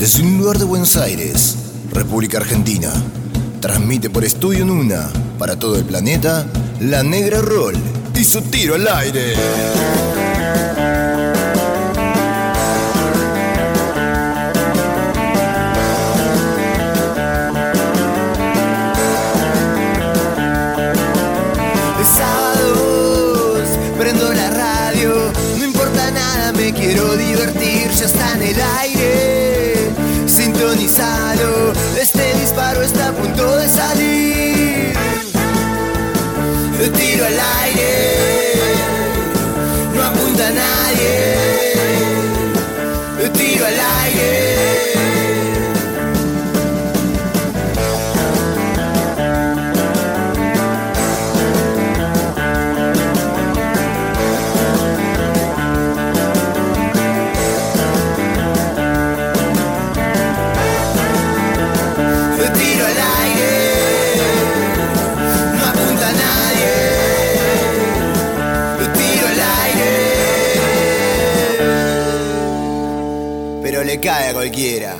Desde 0.00 0.22
un 0.22 0.38
lugar 0.38 0.56
de 0.56 0.64
Buenos 0.64 0.96
Aires, 0.96 1.56
República 1.92 2.38
Argentina, 2.38 2.90
transmite 3.60 4.08
por 4.08 4.24
Estudio 4.24 4.64
Nuna 4.64 5.10
para 5.38 5.58
todo 5.58 5.76
el 5.76 5.84
planeta 5.84 6.46
La 6.80 7.02
Negra 7.02 7.42
Roll 7.42 7.74
y 8.14 8.24
su 8.24 8.40
tiro 8.40 8.76
al 8.76 8.88
aire. 8.88 9.34
Cae 74.00 74.30
a 74.30 74.32
cualquiera. 74.32 74.96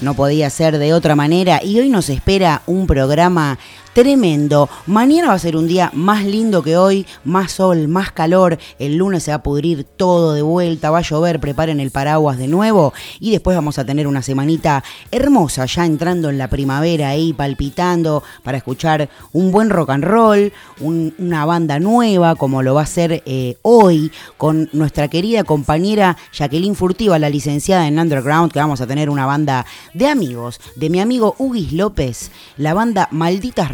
No 0.00 0.14
podía 0.14 0.48
ser 0.48 0.78
de 0.78 0.94
otra 0.94 1.16
manera 1.16 1.60
y 1.62 1.80
hoy 1.80 1.88
nos 1.88 2.08
espera 2.08 2.62
un 2.66 2.86
programa 2.86 3.58
tremendo. 4.02 4.68
Mañana 4.86 5.26
va 5.26 5.34
a 5.34 5.38
ser 5.40 5.56
un 5.56 5.66
día 5.66 5.90
más 5.92 6.24
lindo 6.24 6.62
que 6.62 6.76
hoy, 6.76 7.04
más 7.24 7.50
sol, 7.50 7.88
más 7.88 8.12
calor. 8.12 8.56
El 8.78 8.94
lunes 8.94 9.24
se 9.24 9.32
va 9.32 9.38
a 9.38 9.42
pudrir 9.42 9.82
todo 9.82 10.34
de 10.34 10.42
vuelta, 10.42 10.92
va 10.92 10.98
a 10.98 11.02
llover, 11.02 11.40
preparen 11.40 11.80
el 11.80 11.90
paraguas 11.90 12.38
de 12.38 12.46
nuevo 12.46 12.92
y 13.18 13.32
después 13.32 13.56
vamos 13.56 13.76
a 13.76 13.84
tener 13.84 14.06
una 14.06 14.22
semanita 14.22 14.84
hermosa 15.10 15.64
ya 15.66 15.84
entrando 15.84 16.30
en 16.30 16.38
la 16.38 16.46
primavera 16.46 17.08
ahí 17.08 17.32
palpitando 17.32 18.22
para 18.44 18.58
escuchar 18.58 19.08
un 19.32 19.50
buen 19.50 19.68
rock 19.68 19.90
and 19.90 20.04
roll, 20.04 20.52
un- 20.78 21.12
una 21.18 21.44
banda 21.44 21.80
nueva 21.80 22.36
como 22.36 22.62
lo 22.62 22.74
va 22.74 22.82
a 22.82 22.86
ser 22.86 23.24
eh, 23.26 23.56
hoy 23.62 24.12
con 24.36 24.68
nuestra 24.72 25.08
querida 25.08 25.42
compañera 25.42 26.16
Jacqueline 26.32 26.76
Furtiva, 26.76 27.18
la 27.18 27.30
licenciada 27.30 27.88
en 27.88 27.98
Underground, 27.98 28.52
que 28.52 28.60
vamos 28.60 28.80
a 28.80 28.86
tener 28.86 29.10
una 29.10 29.26
banda 29.26 29.66
de 29.92 30.06
amigos, 30.06 30.60
de 30.76 30.88
mi 30.88 31.00
amigo 31.00 31.34
Ugis 31.38 31.72
López, 31.72 32.30
la 32.56 32.74
banda 32.74 33.08
Malditas 33.10 33.72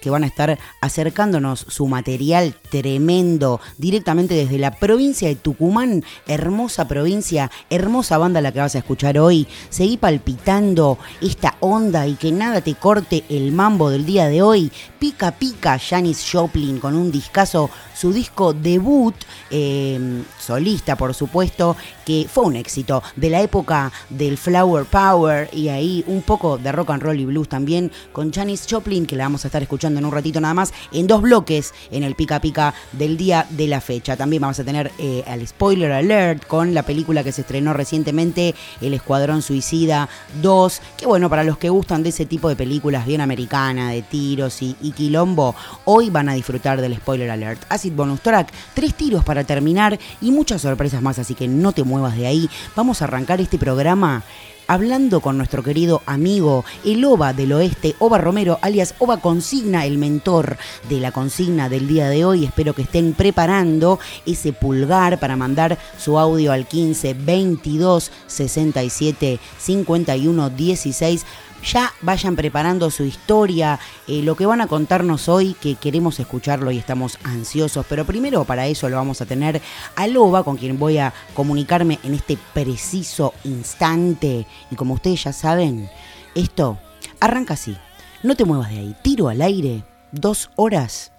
Que 0.00 0.10
van 0.10 0.22
a 0.22 0.26
estar 0.26 0.58
acercándonos 0.80 1.66
su 1.68 1.86
material 1.86 2.54
tremendo 2.70 3.60
directamente 3.78 4.34
desde 4.34 4.58
la 4.58 4.72
provincia 4.72 5.28
de 5.28 5.36
Tucumán, 5.36 6.04
hermosa 6.26 6.88
provincia, 6.88 7.50
hermosa 7.70 8.18
banda 8.18 8.40
la 8.40 8.52
que 8.52 8.60
vas 8.60 8.74
a 8.74 8.78
escuchar 8.78 9.18
hoy. 9.18 9.46
Seguí 9.70 9.96
palpitando 9.96 10.98
esta 11.20 11.56
onda 11.60 12.06
y 12.06 12.14
que 12.14 12.32
nada 12.32 12.60
te 12.60 12.74
corte 12.74 13.24
el 13.28 13.52
mambo 13.52 13.90
del 13.90 14.06
día 14.06 14.28
de 14.28 14.42
hoy. 14.42 14.70
Pica 14.98 15.32
pica 15.32 15.78
Janis 15.78 16.26
Joplin 16.30 16.78
con 16.78 16.94
un 16.94 17.10
discazo, 17.10 17.70
su 17.94 18.12
disco 18.12 18.52
debut, 18.52 19.14
eh, 19.50 20.22
solista 20.38 20.96
por 20.96 21.14
supuesto, 21.14 21.76
que 22.04 22.26
fue 22.30 22.44
un 22.44 22.56
éxito 22.56 23.02
de 23.16 23.30
la 23.30 23.40
época 23.40 23.92
del 24.10 24.38
Flower 24.38 24.84
Power 24.84 25.48
y 25.52 25.68
ahí 25.68 26.04
un 26.06 26.22
poco 26.22 26.58
de 26.58 26.72
rock 26.72 26.90
and 26.90 27.02
roll 27.02 27.20
y 27.20 27.24
blues 27.24 27.48
también 27.48 27.90
con 28.12 28.32
Janis 28.32 28.66
Joplin 28.68 29.06
que 29.06 29.16
la 29.16 29.24
vamos 29.24 29.44
a 29.44 29.48
estar 29.48 29.62
escuchando 29.62 29.98
en 29.98 30.06
un 30.06 30.12
ratito 30.12 30.40
nada 30.40 30.54
más 30.54 30.72
en 30.92 31.06
dos 31.06 31.22
bloques 31.22 31.74
en 31.90 32.02
el 32.02 32.14
pica 32.14 32.40
pica 32.40 32.65
del 32.92 33.16
día 33.16 33.46
de 33.50 33.66
la 33.66 33.80
fecha. 33.80 34.16
También 34.16 34.42
vamos 34.42 34.58
a 34.60 34.64
tener 34.64 34.92
eh, 34.98 35.24
al 35.26 35.46
spoiler 35.46 35.92
alert 35.92 36.46
con 36.46 36.74
la 36.74 36.82
película 36.82 37.24
que 37.24 37.32
se 37.32 37.42
estrenó 37.42 37.72
recientemente 37.72 38.54
El 38.80 38.94
Escuadrón 38.94 39.42
Suicida 39.42 40.08
2, 40.42 40.80
que 40.96 41.06
bueno, 41.06 41.28
para 41.30 41.44
los 41.44 41.58
que 41.58 41.68
gustan 41.68 42.02
de 42.02 42.10
ese 42.10 42.26
tipo 42.26 42.48
de 42.48 42.56
películas 42.56 43.06
bien 43.06 43.20
americana, 43.20 43.90
de 43.90 44.02
tiros 44.02 44.62
y, 44.62 44.76
y 44.80 44.92
quilombo, 44.92 45.54
hoy 45.84 46.10
van 46.10 46.28
a 46.28 46.34
disfrutar 46.34 46.80
del 46.80 46.96
spoiler 46.96 47.30
alert. 47.30 47.62
Acid 47.68 47.92
Bonus 47.92 48.20
Track, 48.20 48.52
tres 48.74 48.94
tiros 48.94 49.24
para 49.24 49.44
terminar 49.44 49.98
y 50.20 50.30
muchas 50.30 50.62
sorpresas 50.62 51.02
más, 51.02 51.18
así 51.18 51.34
que 51.34 51.48
no 51.48 51.72
te 51.72 51.84
muevas 51.84 52.16
de 52.16 52.26
ahí. 52.26 52.50
Vamos 52.74 53.02
a 53.02 53.06
arrancar 53.06 53.40
este 53.40 53.58
programa 53.58 54.22
hablando 54.66 55.20
con 55.20 55.36
nuestro 55.36 55.62
querido 55.62 56.02
amigo, 56.06 56.64
el 56.84 57.04
OVA 57.04 57.32
del 57.32 57.52
Oeste, 57.52 57.94
Ova 57.98 58.18
Romero, 58.18 58.58
alias 58.62 58.94
Ova 58.98 59.18
Consigna, 59.18 59.86
el 59.86 59.98
mentor 59.98 60.56
de 60.88 61.00
la 61.00 61.12
consigna 61.12 61.68
del 61.68 61.88
día 61.88 62.08
de 62.08 62.24
hoy. 62.24 62.44
Espero 62.44 62.74
que 62.74 62.82
estén 62.82 63.12
preparando 63.12 63.98
ese 64.24 64.52
pulgar 64.52 65.18
para 65.18 65.36
mandar 65.36 65.78
su 65.98 66.18
audio 66.18 66.52
al 66.52 66.66
15 66.66 67.14
22 67.14 68.10
67 68.26 69.38
51 69.58 70.50
16 70.50 71.26
ya 71.62 71.92
vayan 72.02 72.36
preparando 72.36 72.90
su 72.90 73.04
historia, 73.04 73.78
eh, 74.06 74.22
lo 74.22 74.36
que 74.36 74.46
van 74.46 74.60
a 74.60 74.66
contarnos 74.66 75.28
hoy, 75.28 75.54
que 75.54 75.74
queremos 75.74 76.20
escucharlo 76.20 76.70
y 76.70 76.78
estamos 76.78 77.18
ansiosos. 77.24 77.86
Pero 77.88 78.04
primero 78.04 78.44
para 78.44 78.66
eso 78.66 78.88
lo 78.88 78.96
vamos 78.96 79.20
a 79.20 79.26
tener 79.26 79.60
a 79.94 80.06
Loba, 80.06 80.44
con 80.44 80.56
quien 80.56 80.78
voy 80.78 80.98
a 80.98 81.12
comunicarme 81.34 81.98
en 82.02 82.14
este 82.14 82.38
preciso 82.54 83.34
instante. 83.44 84.46
Y 84.70 84.76
como 84.76 84.94
ustedes 84.94 85.24
ya 85.24 85.32
saben, 85.32 85.90
esto 86.34 86.78
arranca 87.20 87.54
así. 87.54 87.76
No 88.22 88.34
te 88.34 88.44
muevas 88.44 88.70
de 88.70 88.78
ahí. 88.78 88.96
Tiro 89.02 89.28
al 89.28 89.42
aire. 89.42 89.84
Dos 90.12 90.50
horas. 90.56 91.12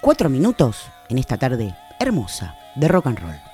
Cuatro 0.00 0.28
minutos 0.28 0.78
en 1.08 1.18
esta 1.18 1.36
tarde 1.36 1.74
hermosa 2.00 2.56
de 2.74 2.88
rock 2.88 3.06
and 3.06 3.18
roll. 3.20 3.51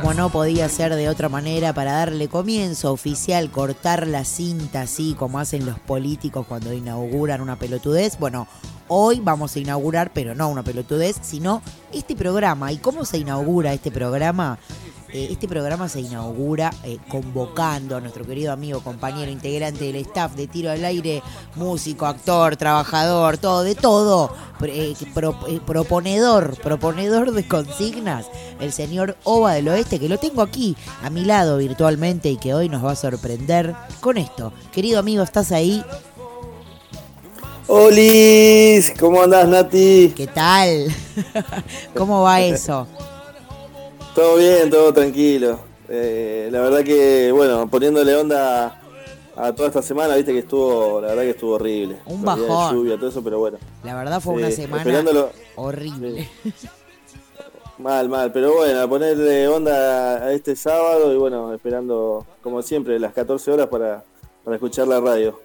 Como 0.00 0.14
no 0.14 0.30
podía 0.30 0.68
ser 0.68 0.94
de 0.94 1.08
otra 1.08 1.28
manera, 1.28 1.72
para 1.72 1.90
darle 1.90 2.28
comienzo 2.28 2.92
oficial, 2.92 3.50
cortar 3.50 4.06
la 4.06 4.24
cinta 4.24 4.82
así 4.82 5.16
como 5.18 5.40
hacen 5.40 5.66
los 5.66 5.76
políticos 5.80 6.46
cuando 6.46 6.72
inauguran 6.72 7.40
una 7.40 7.56
pelotudez, 7.56 8.16
bueno, 8.16 8.46
hoy 8.86 9.18
vamos 9.20 9.56
a 9.56 9.58
inaugurar, 9.58 10.12
pero 10.14 10.36
no 10.36 10.50
una 10.50 10.62
pelotudez, 10.62 11.16
sino 11.20 11.62
este 11.92 12.14
programa. 12.14 12.70
¿Y 12.70 12.76
cómo 12.76 13.04
se 13.04 13.18
inaugura 13.18 13.72
este 13.72 13.90
programa? 13.90 14.60
Eh, 15.10 15.28
este 15.30 15.48
programa 15.48 15.88
se 15.88 16.00
inaugura 16.00 16.70
eh, 16.84 16.98
convocando 17.08 17.96
a 17.96 18.00
nuestro 18.00 18.26
querido 18.26 18.52
amigo, 18.52 18.80
compañero, 18.80 19.30
integrante 19.30 19.84
del 19.84 19.96
staff 19.96 20.34
de 20.34 20.46
Tiro 20.46 20.70
al 20.70 20.84
Aire, 20.84 21.22
músico, 21.54 22.04
actor, 22.04 22.56
trabajador, 22.56 23.38
todo, 23.38 23.62
de 23.62 23.74
todo, 23.74 24.34
eh, 24.64 24.94
proponedor, 25.64 26.60
proponedor 26.60 27.32
de 27.32 27.48
consignas, 27.48 28.26
el 28.60 28.70
señor 28.70 29.16
Ova 29.24 29.54
del 29.54 29.68
Oeste, 29.68 29.98
que 29.98 30.10
lo 30.10 30.18
tengo 30.18 30.42
aquí 30.42 30.76
a 31.02 31.08
mi 31.08 31.24
lado 31.24 31.56
virtualmente 31.56 32.28
y 32.28 32.36
que 32.36 32.52
hoy 32.52 32.68
nos 32.68 32.84
va 32.84 32.92
a 32.92 32.96
sorprender 32.96 33.74
con 34.00 34.18
esto. 34.18 34.52
Querido 34.72 34.98
amigo, 34.98 35.22
¿estás 35.22 35.52
ahí? 35.52 35.82
Olis, 37.66 38.92
¿cómo 38.98 39.22
andás, 39.22 39.48
Nati? 39.48 40.12
¿Qué 40.14 40.26
tal? 40.26 40.94
¿Cómo 41.94 42.22
va 42.22 42.42
eso? 42.42 42.86
Todo 44.18 44.36
bien, 44.36 44.68
todo 44.68 44.92
tranquilo. 44.92 45.60
Eh, 45.88 46.48
la 46.50 46.60
verdad 46.60 46.82
que, 46.82 47.30
bueno, 47.30 47.70
poniéndole 47.70 48.16
onda 48.16 48.82
a, 49.36 49.52
toda 49.52 49.68
esta 49.68 49.80
semana, 49.80 50.16
viste 50.16 50.32
que 50.32 50.40
estuvo, 50.40 51.00
la 51.00 51.06
verdad 51.10 51.22
que 51.22 51.30
estuvo 51.30 51.52
horrible. 51.52 51.98
Un 52.04 52.24
bajón. 52.24 52.74
Lluvia, 52.74 52.96
todo 52.96 53.10
eso, 53.10 53.22
pero 53.22 53.38
bueno. 53.38 53.58
La 53.84 53.94
verdad 53.94 54.20
fue 54.20 54.34
una 54.34 54.50
semana 54.50 55.28
horrible. 55.54 56.28
Mal, 57.78 58.08
mal, 58.08 58.32
pero 58.32 58.56
bueno, 58.56 58.80
a 58.80 58.88
ponerle 58.88 59.46
onda 59.46 60.16
a 60.16 60.32
este 60.32 60.56
sábado 60.56 61.14
y 61.14 61.16
bueno, 61.16 61.54
esperando, 61.54 62.26
como 62.42 62.60
siempre, 62.60 62.98
las 62.98 63.12
14 63.12 63.52
horas 63.52 63.68
para, 63.68 64.02
para 64.42 64.56
escuchar 64.56 64.88
la 64.88 64.98
radio. 64.98 65.38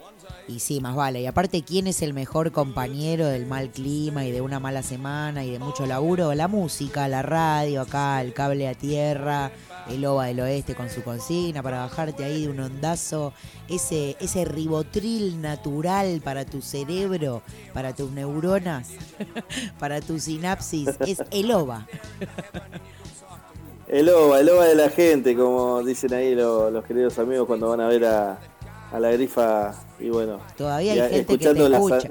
Y 0.48 0.60
sí, 0.60 0.82
más 0.82 0.96
vale. 0.96 1.22
Y 1.22 1.26
aparte, 1.26 1.64
¿quién 1.64 1.88
es 1.88 2.02
el 2.02 2.14
mejor 2.14 2.52
compañero 2.52 3.28
del 3.28 3.46
mal 3.46 3.70
clima 3.70 4.26
y 4.26 4.32
de 4.32 4.42
una 4.42 4.60
mala 4.60 4.84
semana 4.84 5.46
y 5.46 5.52
de 5.52 5.60
mucho 5.60 5.86
laburo? 5.86 6.34
La 6.34 6.48
música, 6.50 7.08
la 7.08 7.22
radio, 7.22 7.82
acá, 7.82 8.22
el 8.22 8.34
cable 8.34 8.68
a 8.68 8.74
tierra, 8.74 9.52
el 9.90 10.06
OVA 10.06 10.26
del 10.26 10.42
oeste 10.42 10.76
con 10.76 10.90
su 10.90 11.02
consigna 11.02 11.64
para 11.64 11.80
bajarte 11.80 12.26
ahí 12.26 12.44
de 12.44 12.50
un 12.50 12.60
ondazo. 12.60 13.34
Ese, 13.70 14.18
ese 14.20 14.44
ribotril 14.44 15.42
natural 15.42 16.22
para 16.22 16.44
tu 16.44 16.62
cerebro, 16.62 17.42
para 17.74 17.94
tus 17.94 18.12
neuronas, 18.12 18.90
para 19.80 20.02
tu 20.02 20.20
sinapsis, 20.20 20.90
es 21.08 21.24
el 21.32 21.52
OVA. 21.52 21.88
El 23.88 24.10
OVA, 24.10 24.40
el 24.40 24.50
OVA 24.50 24.66
de 24.66 24.76
la 24.76 24.90
gente, 24.90 25.36
como 25.36 25.84
dicen 25.84 26.14
ahí 26.14 26.36
los 26.36 26.84
queridos 26.84 27.18
amigos 27.20 27.48
cuando 27.48 27.70
van 27.70 27.80
a 27.80 27.88
ver 27.88 28.06
a, 28.06 28.40
a 28.94 29.00
la 29.00 29.12
grifa 29.12 29.74
y 30.00 30.10
bueno. 30.10 30.40
Todavía 30.56 30.94
hay 30.94 31.10
gente 31.10 31.38
que 31.38 31.54
te 31.54 31.66
escucha. 31.66 32.10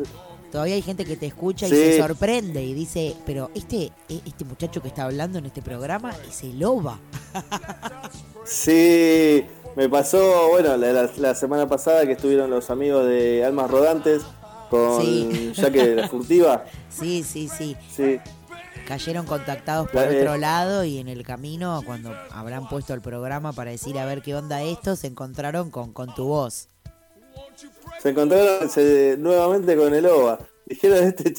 Todavía 0.51 0.75
hay 0.75 0.83
gente 0.83 1.05
que 1.07 1.17
te 1.17 1.27
escucha 1.27 1.67
y 1.67 1.71
se 1.71 1.99
sorprende 1.99 2.63
y 2.63 2.75
dice, 2.75 3.17
pero 3.25 3.51
este, 3.55 3.91
e, 4.09 4.21
este 4.27 4.45
muchacho 4.45 4.83
que 4.83 4.89
está 4.89 5.05
hablando 5.05 5.39
en 5.39 5.47
este 5.47 5.63
programa 5.63 6.13
es 6.29 6.43
el 6.43 6.59
loba. 6.59 6.99
sí, 8.45 9.47
me 9.77 9.89
pasó, 9.89 10.49
bueno, 10.51 10.77
la, 10.77 11.35
semana 11.35 11.67
pasada 11.67 12.05
que 12.05 12.13
estuvieron 12.13 12.51
los 12.51 12.69
amigos 12.69 13.07
de 13.07 13.43
Almas 13.47 13.71
Rodantes 13.71 14.23
con 14.69 15.01
sí. 15.01 15.53
Jaque 15.57 15.89
de 15.89 15.95
la 15.95 16.09
Furtiva. 16.09 16.65
Sí, 16.91 17.23
sí, 17.23 17.49
sí. 17.49 17.75
Sí 17.91 18.21
cayeron 18.87 19.27
contactados 19.27 19.89
por 19.91 20.03
otro 20.03 20.37
lado 20.37 20.85
y 20.85 20.99
en 20.99 21.09
el 21.09 21.23
camino, 21.25 21.83
cuando 21.85 22.15
habrán 22.31 22.69
puesto 22.69 22.95
el 22.95 23.01
programa 23.01 23.53
para 23.53 23.71
decir 23.71 23.99
a 23.99 24.07
ver 24.07 24.23
qué 24.23 24.35
onda 24.35 24.63
esto, 24.63 24.97
se 24.97 25.07
encontraron 25.07 25.71
con, 25.71 25.93
con 25.93 26.15
tu 26.15 26.25
voz. 26.25 26.69
Se 28.01 28.11
encontraron 28.11 28.69
nuevamente 29.23 29.77
con 29.77 29.95
el 29.95 30.07
OVA. 30.07 30.39
Dijeron 30.67 31.05
este 31.05 31.33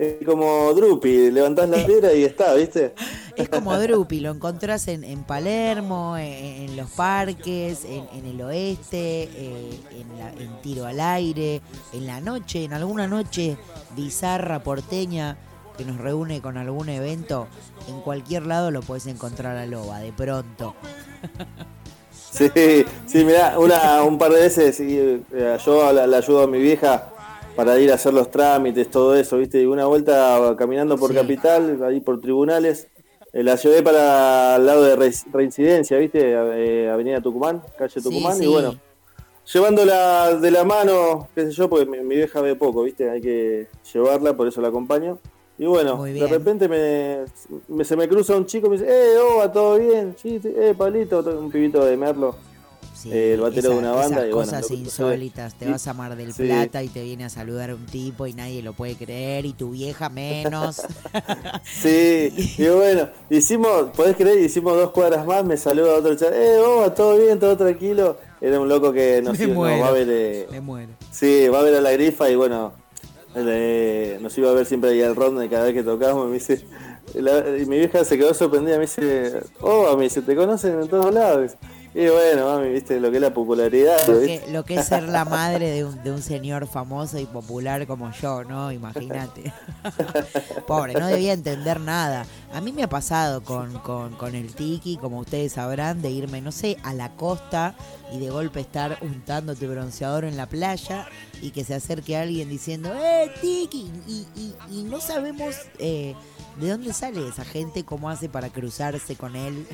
es 0.00 0.16
como 0.24 0.72
Drupi, 0.72 1.30
levantás 1.30 1.68
la 1.68 1.84
piedra 1.84 2.14
y 2.14 2.24
está, 2.24 2.54
¿viste? 2.54 2.94
Es 3.36 3.50
como 3.50 3.78
Drupi, 3.78 4.20
lo 4.20 4.30
encontrás 4.30 4.88
en, 4.88 5.04
en 5.04 5.24
Palermo, 5.24 6.16
en, 6.16 6.74
los 6.74 6.90
parques, 6.92 7.84
en, 7.84 8.24
el 8.24 8.40
oeste, 8.40 9.24
eh, 9.24 9.80
en, 9.90 10.42
en 10.42 10.62
tiro 10.62 10.86
al 10.86 11.00
aire, 11.00 11.60
en 11.92 12.06
la 12.06 12.22
noche, 12.22 12.64
en 12.64 12.72
alguna 12.72 13.06
noche 13.08 13.58
bizarra 13.94 14.62
porteña 14.62 15.36
que 15.80 15.86
nos 15.86 15.96
reúne 15.96 16.42
con 16.42 16.58
algún 16.58 16.90
evento, 16.90 17.46
en 17.88 18.02
cualquier 18.02 18.44
lado 18.44 18.70
lo 18.70 18.82
puedes 18.82 19.06
encontrar 19.06 19.56
a 19.56 19.64
Loba, 19.64 20.00
de 20.00 20.12
pronto. 20.12 20.74
Sí, 22.12 22.48
sí, 23.06 23.24
mirá, 23.24 23.58
una, 23.58 24.04
un 24.04 24.16
par 24.16 24.30
de 24.30 24.42
veces 24.42 24.78
eh, 24.78 25.20
yo 25.66 25.92
le, 25.92 26.16
ayudo 26.16 26.44
a 26.44 26.46
mi 26.46 26.60
vieja 26.60 27.08
para 27.56 27.76
ir 27.80 27.90
a 27.90 27.96
hacer 27.96 28.14
los 28.14 28.30
trámites, 28.30 28.88
todo 28.88 29.16
eso, 29.16 29.36
¿viste? 29.36 29.60
Y 29.60 29.66
una 29.66 29.86
vuelta 29.86 30.54
caminando 30.56 30.96
por 30.96 31.12
Capital, 31.12 31.82
ahí 31.82 32.00
por 32.00 32.20
tribunales, 32.20 32.86
eh, 33.32 33.42
la 33.42 33.56
llevé 33.56 33.82
para 33.82 34.56
el 34.56 34.64
lado 34.64 34.84
de 34.84 35.12
reincidencia, 35.32 35.98
¿viste? 35.98 36.20
Eh, 36.30 36.88
Avenida 36.88 37.20
Tucumán, 37.20 37.62
calle 37.76 38.00
Tucumán, 38.00 38.40
y 38.40 38.46
bueno, 38.46 38.76
llevándola 39.52 40.36
de 40.36 40.50
la 40.52 40.62
mano, 40.62 41.28
qué 41.34 41.46
sé 41.46 41.50
yo, 41.50 41.68
porque 41.68 41.86
mi, 41.86 41.98
mi, 41.98 42.14
vieja 42.14 42.40
ve 42.40 42.54
poco, 42.54 42.84
¿viste? 42.84 43.10
Hay 43.10 43.20
que 43.20 43.66
llevarla, 43.92 44.36
por 44.36 44.46
eso 44.46 44.60
la 44.60 44.68
acompaño. 44.68 45.18
Y 45.60 45.66
bueno, 45.66 46.02
de 46.02 46.26
repente 46.26 46.68
me, 46.68 47.84
se 47.84 47.94
me 47.94 48.08
cruza 48.08 48.34
un 48.34 48.46
chico 48.46 48.68
y 48.68 48.70
me 48.70 48.76
dice, 48.78 48.88
eh, 48.88 49.18
Oba, 49.18 49.52
¿todo 49.52 49.78
bien? 49.78 50.16
Sí, 50.16 50.40
eh, 50.42 50.74
Pablito, 50.76 51.20
un 51.38 51.50
pibito 51.50 51.84
de 51.84 51.98
Merlo. 51.98 52.34
Eh, 53.04 53.34
el 53.34 53.42
batero 53.42 53.68
de 53.68 53.76
una 53.76 53.92
banda. 53.92 54.26
y 54.26 54.30
cosas 54.30 54.70
insólitas, 54.70 55.52
te 55.54 55.70
vas 55.70 55.86
a 55.86 55.92
Mar 55.92 56.16
del 56.16 56.32
Plata 56.32 56.82
y 56.82 56.88
te 56.88 57.02
viene 57.02 57.26
a 57.26 57.28
saludar 57.28 57.74
un 57.74 57.84
tipo 57.84 58.26
y 58.26 58.32
nadie 58.32 58.62
lo 58.62 58.72
puede 58.72 58.96
creer 58.96 59.44
y 59.44 59.52
tu 59.52 59.72
vieja 59.72 60.08
menos. 60.08 60.80
sí, 61.62 62.32
y 62.56 62.68
bueno, 62.68 63.10
hicimos, 63.28 63.90
podés 63.94 64.16
creer, 64.16 64.38
hicimos 64.40 64.78
dos 64.78 64.92
cuadras 64.92 65.26
más, 65.26 65.44
me 65.44 65.58
saluda 65.58 65.98
otro 65.98 66.14
chat, 66.14 66.32
eh, 66.32 66.58
Oba, 66.58 66.94
todo 66.94 67.18
bien, 67.18 67.38
todo 67.38 67.54
tranquilo. 67.58 68.16
Era 68.40 68.58
un 68.58 68.66
loco 68.66 68.94
que 68.94 69.20
nos, 69.20 69.38
va 69.38 69.88
a 69.88 69.90
ver. 69.90 70.08
Eh, 70.10 70.46
me 70.50 70.62
muero. 70.62 70.92
Sí, 71.10 71.48
va 71.48 71.60
a 71.60 71.62
ver 71.62 71.74
a 71.74 71.82
la 71.82 71.92
grifa 71.92 72.30
y 72.30 72.34
bueno, 72.34 72.72
nos 73.34 74.36
iba 74.38 74.50
a 74.50 74.54
ver 74.54 74.66
siempre 74.66 74.90
ahí 74.90 75.02
al 75.02 75.16
ronda 75.16 75.44
y 75.44 75.48
cada 75.48 75.64
vez 75.64 75.74
que 75.74 75.82
tocamos 75.82 76.26
me 76.28 76.34
dice, 76.34 76.64
y 77.14 77.66
mi 77.66 77.78
vieja 77.78 78.04
se 78.04 78.18
quedó 78.18 78.34
sorprendida, 78.34 78.76
me 78.76 78.82
dice, 78.82 79.40
oh, 79.60 79.96
me 79.96 80.04
dice, 80.04 80.22
te 80.22 80.34
conocen 80.36 80.80
en 80.80 80.88
todos 80.88 81.12
lados. 81.12 81.52
Y 81.92 82.08
bueno, 82.08 82.46
mami, 82.46 82.68
viste 82.68 83.00
lo 83.00 83.10
que 83.10 83.16
es 83.16 83.22
la 83.22 83.34
popularidad. 83.34 84.06
Lo 84.48 84.64
que, 84.64 84.74
es 84.76 84.86
ser 84.86 85.02
la 85.04 85.24
madre 85.24 85.70
de 85.70 85.84
un, 85.84 86.00
de 86.04 86.12
un, 86.12 86.22
señor 86.22 86.68
famoso 86.68 87.18
y 87.18 87.26
popular 87.26 87.84
como 87.88 88.12
yo, 88.12 88.44
¿no? 88.44 88.70
Imagínate. 88.70 89.52
Pobre, 90.68 90.94
no 90.94 91.08
debía 91.08 91.32
entender 91.32 91.80
nada. 91.80 92.26
A 92.52 92.60
mí 92.60 92.70
me 92.70 92.84
ha 92.84 92.88
pasado 92.88 93.42
con, 93.42 93.78
con, 93.80 94.14
con 94.14 94.36
el 94.36 94.54
tiki, 94.54 94.98
como 94.98 95.18
ustedes 95.18 95.54
sabrán, 95.54 96.00
de 96.00 96.10
irme, 96.10 96.40
no 96.40 96.52
sé, 96.52 96.76
a 96.84 96.94
la 96.94 97.10
costa 97.16 97.74
y 98.12 98.20
de 98.20 98.30
golpe 98.30 98.60
estar 98.60 98.98
untándote 99.02 99.66
bronceador 99.66 100.24
en 100.24 100.36
la 100.36 100.46
playa 100.46 101.08
y 101.42 101.50
que 101.50 101.64
se 101.64 101.74
acerque 101.74 102.16
alguien 102.16 102.48
diciendo, 102.48 102.92
¡eh, 102.94 103.30
Tiki! 103.40 103.90
Y, 104.06 104.26
y, 104.70 104.82
no 104.84 105.00
sabemos 105.00 105.56
eh, 105.78 106.14
de 106.60 106.70
dónde 106.70 106.92
sale 106.92 107.26
esa 107.26 107.44
gente, 107.44 107.84
cómo 107.84 108.10
hace 108.10 108.28
para 108.28 108.50
cruzarse 108.50 109.16
con 109.16 109.34
él 109.36 109.66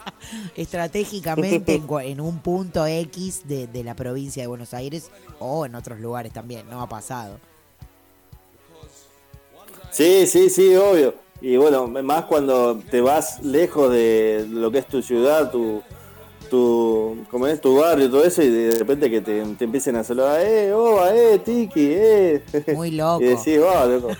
estratégicamente 0.56 1.82
en, 2.02 2.20
un 2.20 2.38
punto 2.38 2.86
X 2.86 3.42
de, 3.46 3.66
de 3.66 3.84
la 3.84 3.94
provincia 3.94 4.42
de 4.42 4.46
Buenos 4.46 4.74
Aires 4.74 5.10
o 5.38 5.66
en 5.66 5.74
otros 5.74 6.00
lugares 6.00 6.32
también, 6.32 6.68
no 6.68 6.80
ha 6.80 6.88
pasado. 6.88 7.38
Sí, 9.90 10.26
sí, 10.26 10.50
sí, 10.50 10.74
obvio. 10.76 11.14
Y 11.40 11.56
bueno, 11.56 11.86
más 11.86 12.26
cuando 12.26 12.78
te 12.90 13.00
vas 13.00 13.42
lejos 13.42 13.90
de 13.90 14.46
lo 14.48 14.70
que 14.70 14.78
es 14.78 14.86
tu 14.86 15.02
ciudad, 15.02 15.50
tu, 15.50 15.82
tu, 16.50 17.24
como 17.30 17.46
es 17.46 17.60
tu 17.60 17.76
barrio 17.76 18.06
y 18.06 18.10
todo 18.10 18.24
eso, 18.24 18.42
y 18.42 18.50
de 18.50 18.78
repente 18.78 19.08
que 19.08 19.22
te, 19.22 19.42
te 19.42 19.64
empiecen 19.64 19.96
a 19.96 20.04
saludar, 20.04 20.40
eh, 20.42 20.72
oba, 20.74 21.14
eh, 21.14 21.38
tiki, 21.38 21.92
eh. 21.94 22.42
Muy 22.74 22.90
loco. 23.00 23.22
y 23.22 23.28
decís, 23.28 23.58
oh, 23.58 23.86
loco. 23.86 24.08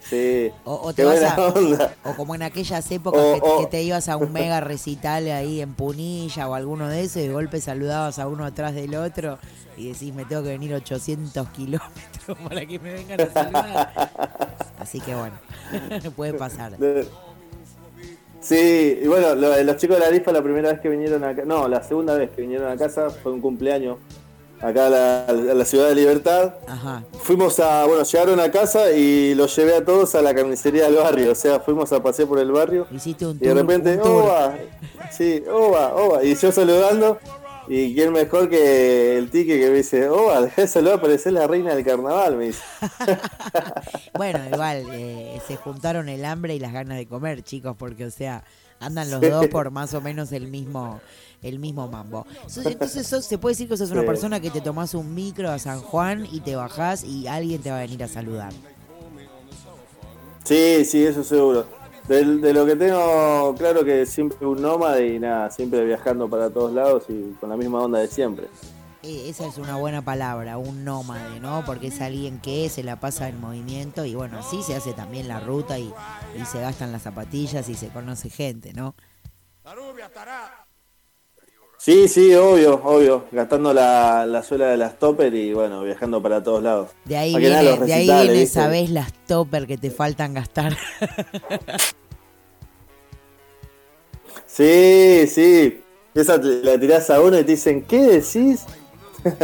Sí. 0.00 0.50
o, 0.64 0.92
te 0.92 1.04
vas 1.04 1.22
a, 1.22 1.48
onda. 1.48 1.94
o 2.04 2.14
como 2.14 2.34
en 2.34 2.42
aquellas 2.42 2.90
épocas 2.90 3.40
que, 3.60 3.66
te 3.66 3.82
ibas 3.82 4.08
a 4.08 4.16
un 4.16 4.30
mega 4.30 4.60
recital 4.60 5.26
ahí 5.30 5.62
en 5.62 5.72
Punilla 5.74 6.48
o 6.48 6.54
alguno 6.54 6.88
de 6.88 7.02
esos, 7.02 7.18
y 7.18 7.28
de 7.28 7.32
golpe 7.32 7.60
saludabas 7.60 8.18
a 8.18 8.28
uno 8.28 8.44
atrás 8.44 8.74
del 8.74 8.94
otro 8.94 9.38
y 9.76 9.92
decís, 9.92 10.14
me 10.14 10.24
tengo 10.24 10.42
que 10.42 10.50
venir 10.50 10.74
800 10.74 11.48
kilómetros 11.48 12.38
para 12.46 12.66
que 12.66 12.78
me 12.78 12.92
vengan 12.92 13.20
a 13.20 13.30
saludar. 13.30 13.92
Así 14.78 15.00
que 15.00 15.14
bueno, 15.14 15.36
puede 16.14 16.34
pasar. 16.34 16.76
Sí, 18.42 18.98
y 19.02 19.06
bueno, 19.06 19.34
los 19.36 19.76
chicos 19.76 19.96
de 19.96 20.00
la 20.00 20.10
rifa 20.10 20.32
la 20.32 20.42
primera 20.42 20.72
vez 20.72 20.80
que 20.80 20.88
vinieron 20.88 21.22
acá, 21.22 21.44
no, 21.44 21.68
la 21.68 21.82
segunda 21.82 22.14
vez 22.16 22.30
que 22.30 22.42
vinieron 22.42 22.70
a 22.70 22.76
casa 22.76 23.08
fue 23.08 23.32
un 23.32 23.40
cumpleaños 23.40 23.98
acá 24.60 24.86
a 24.86 25.32
la, 25.32 25.64
ciudad 25.64 25.88
de 25.88 25.94
Libertad. 25.94 26.54
Ajá. 26.66 27.04
Fuimos 27.20 27.60
a, 27.60 27.84
bueno, 27.86 28.02
llegaron 28.02 28.40
a 28.40 28.50
casa 28.50 28.90
y 28.92 29.34
los 29.36 29.54
llevé 29.56 29.76
a 29.76 29.84
todos 29.84 30.14
a 30.16 30.22
la 30.22 30.34
carnicería 30.34 30.84
del 30.84 30.96
barrio, 30.96 31.32
o 31.32 31.34
sea, 31.36 31.60
fuimos 31.60 31.92
a 31.92 32.02
pasear 32.02 32.28
por 32.28 32.40
el 32.40 32.50
barrio. 32.50 32.86
Hiciste 32.90 33.26
un 33.26 33.36
y 33.36 33.46
de 33.46 33.54
repente, 33.54 34.00
¡oba! 34.00 34.54
Sí, 35.10 35.42
¡oba! 35.48 35.94
¡oba! 35.94 36.24
Y 36.24 36.34
yo 36.34 36.50
saludando 36.50 37.18
y 37.68 37.94
quién 37.94 38.12
mejor 38.12 38.48
que 38.48 39.16
el 39.18 39.30
tique 39.30 39.58
que 39.58 39.70
me 39.70 39.76
dice, 39.76 40.08
oh, 40.08 40.42
dejé 40.42 40.66
saludar, 40.66 41.00
parecer 41.00 41.32
la 41.32 41.46
reina 41.46 41.74
del 41.74 41.84
carnaval, 41.84 42.36
me 42.36 42.46
dice. 42.46 42.62
bueno, 44.14 44.40
igual, 44.52 44.84
eh, 44.92 45.40
se 45.46 45.56
juntaron 45.56 46.08
el 46.08 46.24
hambre 46.24 46.54
y 46.54 46.58
las 46.58 46.72
ganas 46.72 46.98
de 46.98 47.06
comer, 47.06 47.42
chicos, 47.42 47.76
porque, 47.78 48.06
o 48.06 48.10
sea, 48.10 48.44
andan 48.80 49.10
los 49.10 49.20
dos 49.20 49.46
por 49.48 49.70
más 49.70 49.94
o 49.94 50.00
menos 50.00 50.32
el 50.32 50.48
mismo 50.48 51.00
el 51.42 51.58
mismo 51.58 51.88
mambo. 51.88 52.26
Entonces 52.64 53.06
se 53.06 53.38
puede 53.38 53.54
decir 53.54 53.68
que 53.68 53.76
sos 53.76 53.90
una 53.90 54.04
persona 54.04 54.40
que 54.40 54.50
te 54.50 54.60
tomás 54.60 54.94
un 54.94 55.12
micro 55.14 55.50
a 55.50 55.58
San 55.58 55.80
Juan 55.80 56.26
y 56.30 56.40
te 56.40 56.54
bajás 56.54 57.02
y 57.02 57.26
alguien 57.26 57.60
te 57.60 57.70
va 57.70 57.78
a 57.78 57.80
venir 57.80 58.02
a 58.04 58.08
saludar. 58.08 58.52
Sí, 60.44 60.84
sí, 60.84 61.04
eso 61.04 61.24
seguro. 61.24 61.81
De, 62.08 62.52
lo 62.52 62.66
que 62.66 62.76
tengo 62.76 63.54
claro 63.56 63.84
que 63.84 64.04
siempre 64.06 64.46
un 64.46 64.60
nómade 64.60 65.14
y 65.14 65.18
nada, 65.18 65.50
siempre 65.50 65.84
viajando 65.84 66.28
para 66.28 66.50
todos 66.50 66.72
lados 66.72 67.04
y 67.08 67.32
con 67.40 67.48
la 67.48 67.56
misma 67.56 67.82
onda 67.82 68.00
de 68.00 68.08
siempre. 68.08 68.48
Eh, 69.02 69.28
esa 69.28 69.46
es 69.46 69.58
una 69.58 69.76
buena 69.76 70.02
palabra, 70.02 70.58
un 70.58 70.84
nómade, 70.84 71.40
¿no? 71.40 71.64
Porque 71.64 71.88
es 71.88 72.00
alguien 72.00 72.40
que 72.40 72.68
se 72.68 72.82
la 72.82 73.00
pasa 73.00 73.28
en 73.28 73.40
movimiento 73.40 74.04
y 74.04 74.14
bueno, 74.14 74.38
así 74.38 74.62
se 74.62 74.74
hace 74.74 74.92
también 74.92 75.28
la 75.28 75.40
ruta 75.40 75.78
y, 75.78 75.92
y 76.40 76.44
se 76.44 76.60
gastan 76.60 76.92
las 76.92 77.02
zapatillas 77.02 77.68
y 77.68 77.74
se 77.74 77.88
conoce 77.88 78.30
gente, 78.30 78.72
¿no? 78.72 78.94
Sí, 81.82 82.06
sí, 82.06 82.32
obvio, 82.34 82.80
obvio. 82.84 83.24
Gastando 83.32 83.74
la, 83.74 84.24
la 84.24 84.44
suela 84.44 84.66
de 84.66 84.76
las 84.76 85.00
topper 85.00 85.34
y 85.34 85.52
bueno, 85.52 85.82
viajando 85.82 86.22
para 86.22 86.40
todos 86.40 86.62
lados. 86.62 86.90
De 87.04 87.16
ahí 87.16 87.34
viene, 87.34 87.76
de 87.76 87.92
ahí 87.92 88.06
viene 88.06 88.46
sabés 88.46 88.88
las 88.88 89.12
topper 89.26 89.66
que 89.66 89.76
te 89.76 89.90
faltan 89.90 90.32
gastar. 90.32 90.76
sí, 94.46 95.26
sí. 95.26 95.82
Esa 96.14 96.36
la 96.36 96.78
tirás 96.78 97.10
a 97.10 97.20
uno 97.20 97.36
y 97.36 97.42
te 97.42 97.50
dicen, 97.50 97.82
¿qué 97.82 98.00
decís? 98.00 98.64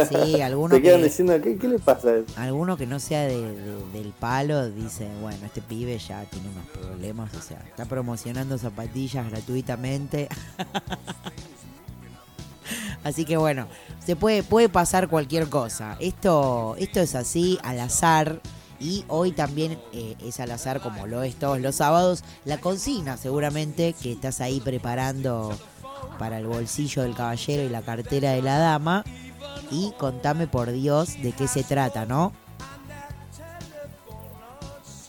Sí, 0.09 0.39
algunos 0.39 0.71
Te 0.77 0.81
quedan 0.81 1.03
diciendo, 1.03 1.41
¿qué, 1.41 1.57
¿qué, 1.57 1.67
le 1.67 1.79
pasa? 1.79 2.19
Alguno 2.37 2.77
que 2.77 2.87
no 2.87 3.01
sea 3.01 3.27
del 3.27 4.13
palo 4.17 4.69
dice, 4.69 5.09
bueno, 5.21 5.45
este 5.45 5.61
pibe 5.61 5.97
ya 5.97 6.23
tiene 6.23 6.47
unos 6.47 6.65
problemas, 6.67 7.33
o 7.33 7.41
sea, 7.41 7.61
está 7.67 7.83
promocionando 7.83 8.57
zapatillas 8.57 9.29
gratuitamente. 9.29 10.29
Así 13.03 13.25
que 13.25 13.37
bueno, 13.37 13.67
se 14.05 14.15
puede, 14.15 14.43
puede 14.43 14.69
pasar 14.69 15.07
cualquier 15.07 15.49
cosa. 15.49 15.97
Esto, 15.99 16.75
esto 16.77 16.99
es 16.99 17.15
así, 17.15 17.59
al 17.63 17.79
azar. 17.79 18.41
Y 18.79 19.03
hoy 19.09 19.31
también 19.33 19.77
eh, 19.91 20.15
es 20.25 20.39
al 20.39 20.51
azar, 20.51 20.79
como 20.79 21.05
lo 21.05 21.21
es 21.23 21.35
todos 21.35 21.59
los 21.59 21.75
sábados, 21.75 22.23
la 22.45 22.59
consigna 22.59 23.17
seguramente 23.17 23.93
que 24.01 24.13
estás 24.13 24.39
ahí 24.39 24.61
preparando 24.61 25.53
para 26.17 26.37
el 26.37 26.47
bolsillo 26.47 27.03
del 27.03 27.13
caballero 27.13 27.63
y 27.63 27.69
la 27.69 27.81
cartera 27.81 28.31
de 28.31 28.41
la 28.41 28.57
dama. 28.57 29.03
Y 29.69 29.91
contame 29.97 30.47
por 30.47 30.71
Dios 30.71 31.21
de 31.21 31.33
qué 31.33 31.47
se 31.47 31.63
trata, 31.63 32.05
¿no? 32.05 32.33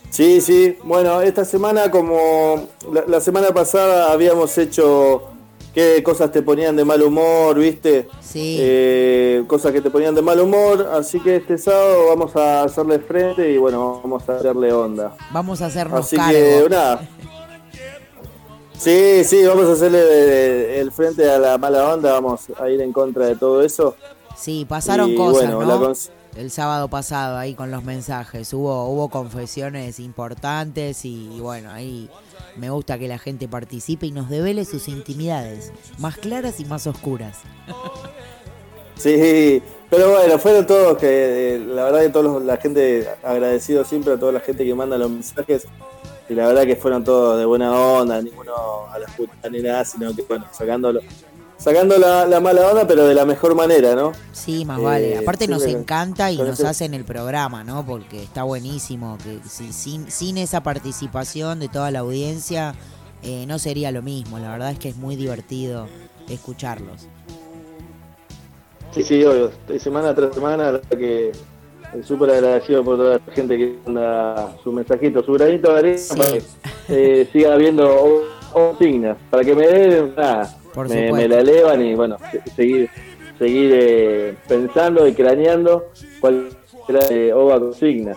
Sí, 0.09 0.41
sí. 0.41 0.77
Bueno, 0.83 1.21
esta 1.21 1.45
semana 1.45 1.89
como 1.89 2.67
la 3.07 3.21
semana 3.21 3.53
pasada 3.53 4.11
habíamos 4.11 4.57
hecho 4.57 5.30
qué 5.73 6.01
cosas 6.03 6.31
te 6.31 6.41
ponían 6.41 6.75
de 6.75 6.85
mal 6.85 7.01
humor, 7.01 7.57
¿viste? 7.57 8.07
Sí. 8.21 8.57
Eh, 8.59 9.43
cosas 9.47 9.71
que 9.71 9.81
te 9.81 9.89
ponían 9.89 10.15
de 10.15 10.21
mal 10.21 10.39
humor, 10.39 10.89
así 10.93 11.19
que 11.19 11.37
este 11.37 11.57
sábado 11.57 12.07
vamos 12.09 12.35
a 12.35 12.63
hacerle 12.63 12.99
frente 12.99 13.51
y 13.51 13.57
bueno, 13.57 14.01
vamos 14.03 14.27
a 14.29 14.35
hacerle 14.35 14.71
onda. 14.73 15.15
Vamos 15.31 15.61
a 15.61 15.67
hacernos 15.67 15.99
así 15.99 16.15
que 16.15 16.67
nada. 16.69 17.07
Sí, 18.77 19.23
sí, 19.23 19.45
vamos 19.45 19.69
a 19.69 19.73
hacerle 19.73 20.79
el 20.79 20.91
frente 20.91 21.29
a 21.29 21.37
la 21.37 21.57
mala 21.57 21.93
onda, 21.93 22.13
vamos 22.13 22.47
a 22.59 22.69
ir 22.69 22.81
en 22.81 22.91
contra 22.91 23.27
de 23.27 23.35
todo 23.35 23.61
eso. 23.61 23.95
Sí, 24.35 24.65
pasaron 24.67 25.15
cosas, 25.15 25.51
¿no? 25.51 25.93
El 26.35 26.49
sábado 26.49 26.87
pasado 26.87 27.37
ahí 27.37 27.55
con 27.55 27.71
los 27.71 27.83
mensajes, 27.83 28.53
hubo 28.53 28.87
hubo 28.87 29.09
confesiones 29.09 29.99
importantes 29.99 31.03
y 31.03 31.39
bueno, 31.39 31.71
ahí 31.71 32.09
me 32.55 32.69
gusta 32.69 32.97
que 32.97 33.07
la 33.07 33.17
gente 33.17 33.47
participe 33.47 34.05
y 34.05 34.11
nos 34.11 34.29
devele 34.29 34.63
sus 34.65 34.87
intimidades, 34.87 35.73
más 35.97 36.17
claras 36.17 36.59
y 36.59 36.65
más 36.65 36.87
oscuras. 36.87 37.39
Sí, 38.95 39.61
pero 39.89 40.11
bueno, 40.11 40.37
fueron 40.37 40.67
todos 40.67 40.97
que, 40.97 41.55
eh, 41.55 41.59
la 41.59 41.85
verdad 41.85 42.01
que 42.01 42.09
todos 42.09 42.43
la 42.43 42.57
gente, 42.57 43.09
agradecido 43.23 43.83
siempre 43.83 44.13
a 44.13 44.17
toda 44.17 44.31
la 44.31 44.39
gente 44.39 44.63
que 44.63 44.75
manda 44.75 44.97
los 44.97 45.09
mensajes, 45.09 45.65
y 46.29 46.33
la 46.33 46.47
verdad 46.47 46.65
que 46.65 46.75
fueron 46.75 47.03
todos 47.03 47.37
de 47.37 47.45
buena 47.45 47.73
onda, 47.73 48.21
ninguno 48.21 48.53
a 48.89 48.99
la 48.99 49.07
puta 49.07 49.49
ni 49.49 49.59
nada, 49.61 49.83
sino 49.83 50.15
que 50.15 50.21
bueno, 50.21 50.45
sacándolo 50.51 51.01
sacando 51.61 51.97
la, 51.97 52.39
mala 52.39 52.67
onda, 52.69 52.87
pero 52.87 53.05
de 53.05 53.13
la 53.13 53.23
mejor 53.23 53.53
manera, 53.53 53.95
¿no? 53.95 54.13
Sí, 54.31 54.65
más 54.65 54.81
vale. 54.81 55.13
Eh, 55.13 55.17
Aparte 55.19 55.47
nos 55.47 55.63
encanta 55.65 56.31
y 56.31 56.37
nos 56.37 56.59
hacen 56.63 56.93
el 56.95 57.05
programa, 57.05 57.63
¿no? 57.63 57.85
Porque 57.85 58.23
está 58.23 58.43
buenísimo. 58.43 59.17
que 59.23 59.39
sin, 59.47 60.09
sin 60.09 60.37
esa 60.37 60.63
participación 60.63 61.59
de 61.59 61.69
toda 61.69 61.91
la 61.91 61.99
audiencia 61.99 62.73
eh, 63.21 63.45
no 63.47 63.59
sería 63.59 63.91
lo 63.91 64.01
mismo. 64.01 64.39
La 64.39 64.51
verdad 64.51 64.71
es 64.71 64.79
que 64.79 64.89
es 64.89 64.97
muy 64.97 65.15
divertido 65.15 65.87
escucharlos. 66.27 67.07
Sí, 68.91 69.03
sí, 69.03 69.23
obvio. 69.23 69.51
Semana 69.79 70.15
tras 70.15 70.33
semana, 70.33 70.71
la 70.71 70.81
que 70.81 71.31
súper 72.03 72.31
agradecido 72.31 72.83
por 72.83 72.97
toda 72.97 73.19
la 73.25 73.33
gente 73.33 73.57
que 73.57 73.77
manda 73.85 74.55
su 74.63 74.71
mensajito, 74.71 75.23
su 75.23 75.33
granito 75.33 75.73
de 75.73 75.79
arena 75.79 76.01
para 76.09 76.31
que 76.31 76.43
eh, 76.89 77.29
siga 77.31 77.53
habiendo 77.53 78.23
consignas, 78.51 79.17
para 79.29 79.43
que 79.43 79.55
me 79.55 79.67
den 79.67 80.15
nada 80.15 80.60
me, 80.75 81.27
la 81.27 81.39
elevan 81.39 81.81
y 81.81 81.95
bueno, 81.95 82.17
seguir 82.55 82.89
seguir 83.41 83.71
eh, 83.73 84.35
pensando 84.47 85.07
y 85.07 85.13
craneando 85.13 85.89
cuál 86.19 86.49
será 86.85 87.07
eh, 87.09 87.33
OVA 87.33 87.59
consigna. 87.59 88.15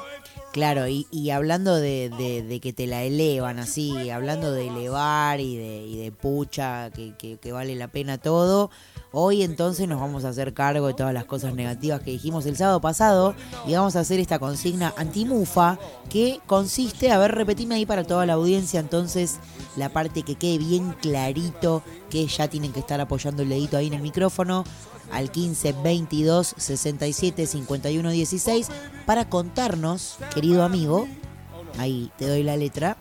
Claro, 0.52 0.86
y, 0.86 1.06
y 1.10 1.30
hablando 1.30 1.74
de, 1.74 2.10
de, 2.10 2.60
que 2.60 2.72
te 2.72 2.86
la 2.86 3.02
elevan 3.02 3.58
así, 3.58 4.10
hablando 4.10 4.52
de 4.52 4.68
elevar 4.68 5.40
y 5.40 5.56
de, 5.56 5.78
y 5.86 5.96
de 5.96 6.12
pucha, 6.12 6.90
que, 6.90 7.14
que, 7.16 7.38
que, 7.38 7.52
vale 7.52 7.74
la 7.74 7.88
pena 7.88 8.18
todo, 8.18 8.70
hoy 9.14 9.44
entonces 9.44 9.86
nos 9.86 10.00
vamos 10.00 10.24
a 10.24 10.30
hacer 10.30 10.52
cargo 10.52 10.88
de 10.88 10.94
todas 10.94 11.14
las 11.14 11.24
cosas 11.24 11.54
negativas 11.54 12.00
que 12.02 12.10
dijimos 12.10 12.44
el 12.46 12.56
sábado 12.56 12.80
pasado 12.80 13.34
y 13.64 13.74
vamos 13.74 13.94
a 13.94 14.00
hacer 14.00 14.18
esta 14.18 14.40
consigna 14.40 14.92
antimufa 14.96 15.78
que 16.10 16.40
consiste, 16.46 17.12
a 17.12 17.18
ver, 17.18 17.32
repetime 17.32 17.76
ahí 17.76 17.86
para 17.86 18.02
toda 18.02 18.26
la 18.26 18.32
audiencia 18.32 18.80
entonces 18.80 19.38
la 19.76 19.88
parte 19.88 20.22
que 20.22 20.34
quede 20.34 20.58
bien 20.58 20.92
clarito, 21.00 21.82
que 22.10 22.26
ya 22.26 22.48
tienen 22.48 22.72
que 22.72 22.80
estar 22.80 23.00
apoyando 23.00 23.42
el 23.42 23.48
dedito 23.48 23.76
ahí 23.76 23.86
en 23.86 23.94
el 23.94 24.02
micrófono 24.02 24.64
al 25.12 25.30
15 25.30 25.74
22 25.84 26.54
67 26.56 27.46
51 27.46 28.10
16 28.10 28.68
para 29.06 29.28
contarnos, 29.28 30.16
querido 30.34 30.64
amigo, 30.64 31.06
ahí 31.78 32.10
te 32.18 32.26
doy 32.26 32.42
la 32.42 32.56
letra. 32.56 32.96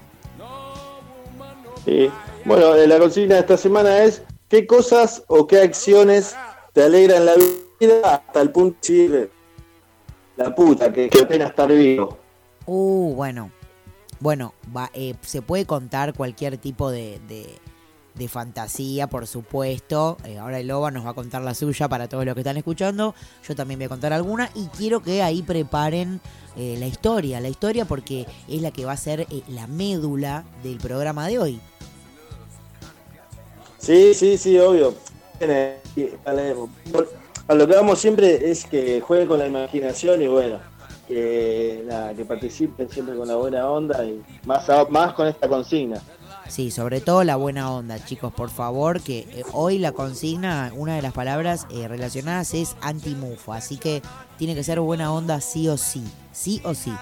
Sí. 1.85 2.09
Bueno, 2.45 2.75
eh, 2.75 2.87
la 2.87 2.99
consigna 2.99 3.35
de 3.35 3.41
esta 3.41 3.57
semana 3.57 4.03
es 4.03 4.21
¿qué 4.53 4.67
cosas 4.67 5.23
o 5.29 5.47
qué 5.47 5.61
acciones 5.61 6.35
te 6.73 6.83
alegran 6.83 7.25
la 7.25 7.33
vida 7.79 8.01
hasta 8.03 8.39
el 8.39 8.51
punto 8.51 8.77
de 8.87 9.31
la 10.37 10.53
puta, 10.53 10.93
que, 10.93 11.09
que 11.09 11.21
apenas 11.21 11.49
estar 11.49 11.71
vivo? 11.71 12.19
Uh, 12.67 13.15
bueno. 13.15 13.49
Bueno, 14.19 14.53
va, 14.75 14.91
eh, 14.93 15.15
se 15.21 15.41
puede 15.41 15.65
contar 15.65 16.13
cualquier 16.13 16.59
tipo 16.59 16.91
de 16.91 17.19
de 18.15 18.27
fantasía, 18.27 19.07
por 19.07 19.27
supuesto. 19.27 20.17
Eh, 20.23 20.37
ahora 20.37 20.59
el 20.59 20.67
Loba 20.67 20.91
nos 20.91 21.05
va 21.05 21.11
a 21.11 21.13
contar 21.13 21.41
la 21.41 21.53
suya 21.53 21.87
para 21.87 22.07
todos 22.07 22.25
los 22.25 22.33
que 22.33 22.41
están 22.41 22.57
escuchando. 22.57 23.15
Yo 23.47 23.55
también 23.55 23.79
voy 23.79 23.85
a 23.85 23.89
contar 23.89 24.13
alguna 24.13 24.49
y 24.55 24.67
quiero 24.67 25.01
que 25.01 25.21
ahí 25.23 25.41
preparen 25.41 26.21
eh, 26.55 26.75
la 26.79 26.87
historia, 26.87 27.39
la 27.39 27.49
historia 27.49 27.85
porque 27.85 28.27
es 28.47 28.61
la 28.61 28.71
que 28.71 28.85
va 28.85 28.93
a 28.93 28.97
ser 28.97 29.21
eh, 29.21 29.41
la 29.47 29.67
médula 29.67 30.45
del 30.63 30.77
programa 30.77 31.27
de 31.27 31.39
hoy. 31.39 31.61
Sí, 33.83 34.13
sí, 34.13 34.37
sí, 34.37 34.57
obvio. 34.59 34.93
A 37.47 37.53
lo 37.53 37.67
que 37.67 37.75
vamos 37.75 37.99
siempre 37.99 38.49
es 38.49 38.63
que 38.63 39.01
jueguen 39.01 39.27
con 39.27 39.39
la 39.39 39.47
imaginación 39.47 40.21
y 40.21 40.27
bueno, 40.27 40.59
que, 41.05 41.85
que 42.15 42.23
participen 42.23 42.89
siempre 42.89 43.17
con 43.17 43.27
la 43.27 43.35
buena 43.35 43.69
onda 43.69 44.05
y 44.05 44.23
más, 44.45 44.65
más 44.89 45.13
con 45.13 45.27
esta 45.27 45.49
consigna. 45.49 46.01
Sí, 46.47 46.71
sobre 46.71 47.01
todo 47.01 47.25
la 47.25 47.35
buena 47.35 47.73
onda, 47.73 48.03
chicos, 48.03 48.33
por 48.33 48.49
favor, 48.49 49.01
que 49.01 49.19
eh, 49.19 49.43
hoy 49.51 49.79
la 49.79 49.91
consigna, 49.91 50.71
una 50.75 50.95
de 50.95 51.01
las 51.01 51.11
palabras 51.13 51.67
eh, 51.69 51.89
relacionadas 51.89 52.53
es 52.53 52.77
anti-mufa, 52.81 53.57
así 53.57 53.75
que 53.77 54.01
tiene 54.37 54.55
que 54.55 54.63
ser 54.63 54.79
buena 54.79 55.11
onda 55.11 55.41
sí 55.41 55.67
o 55.67 55.75
sí, 55.75 56.03
sí 56.31 56.61
o 56.63 56.73
sí. 56.73 56.93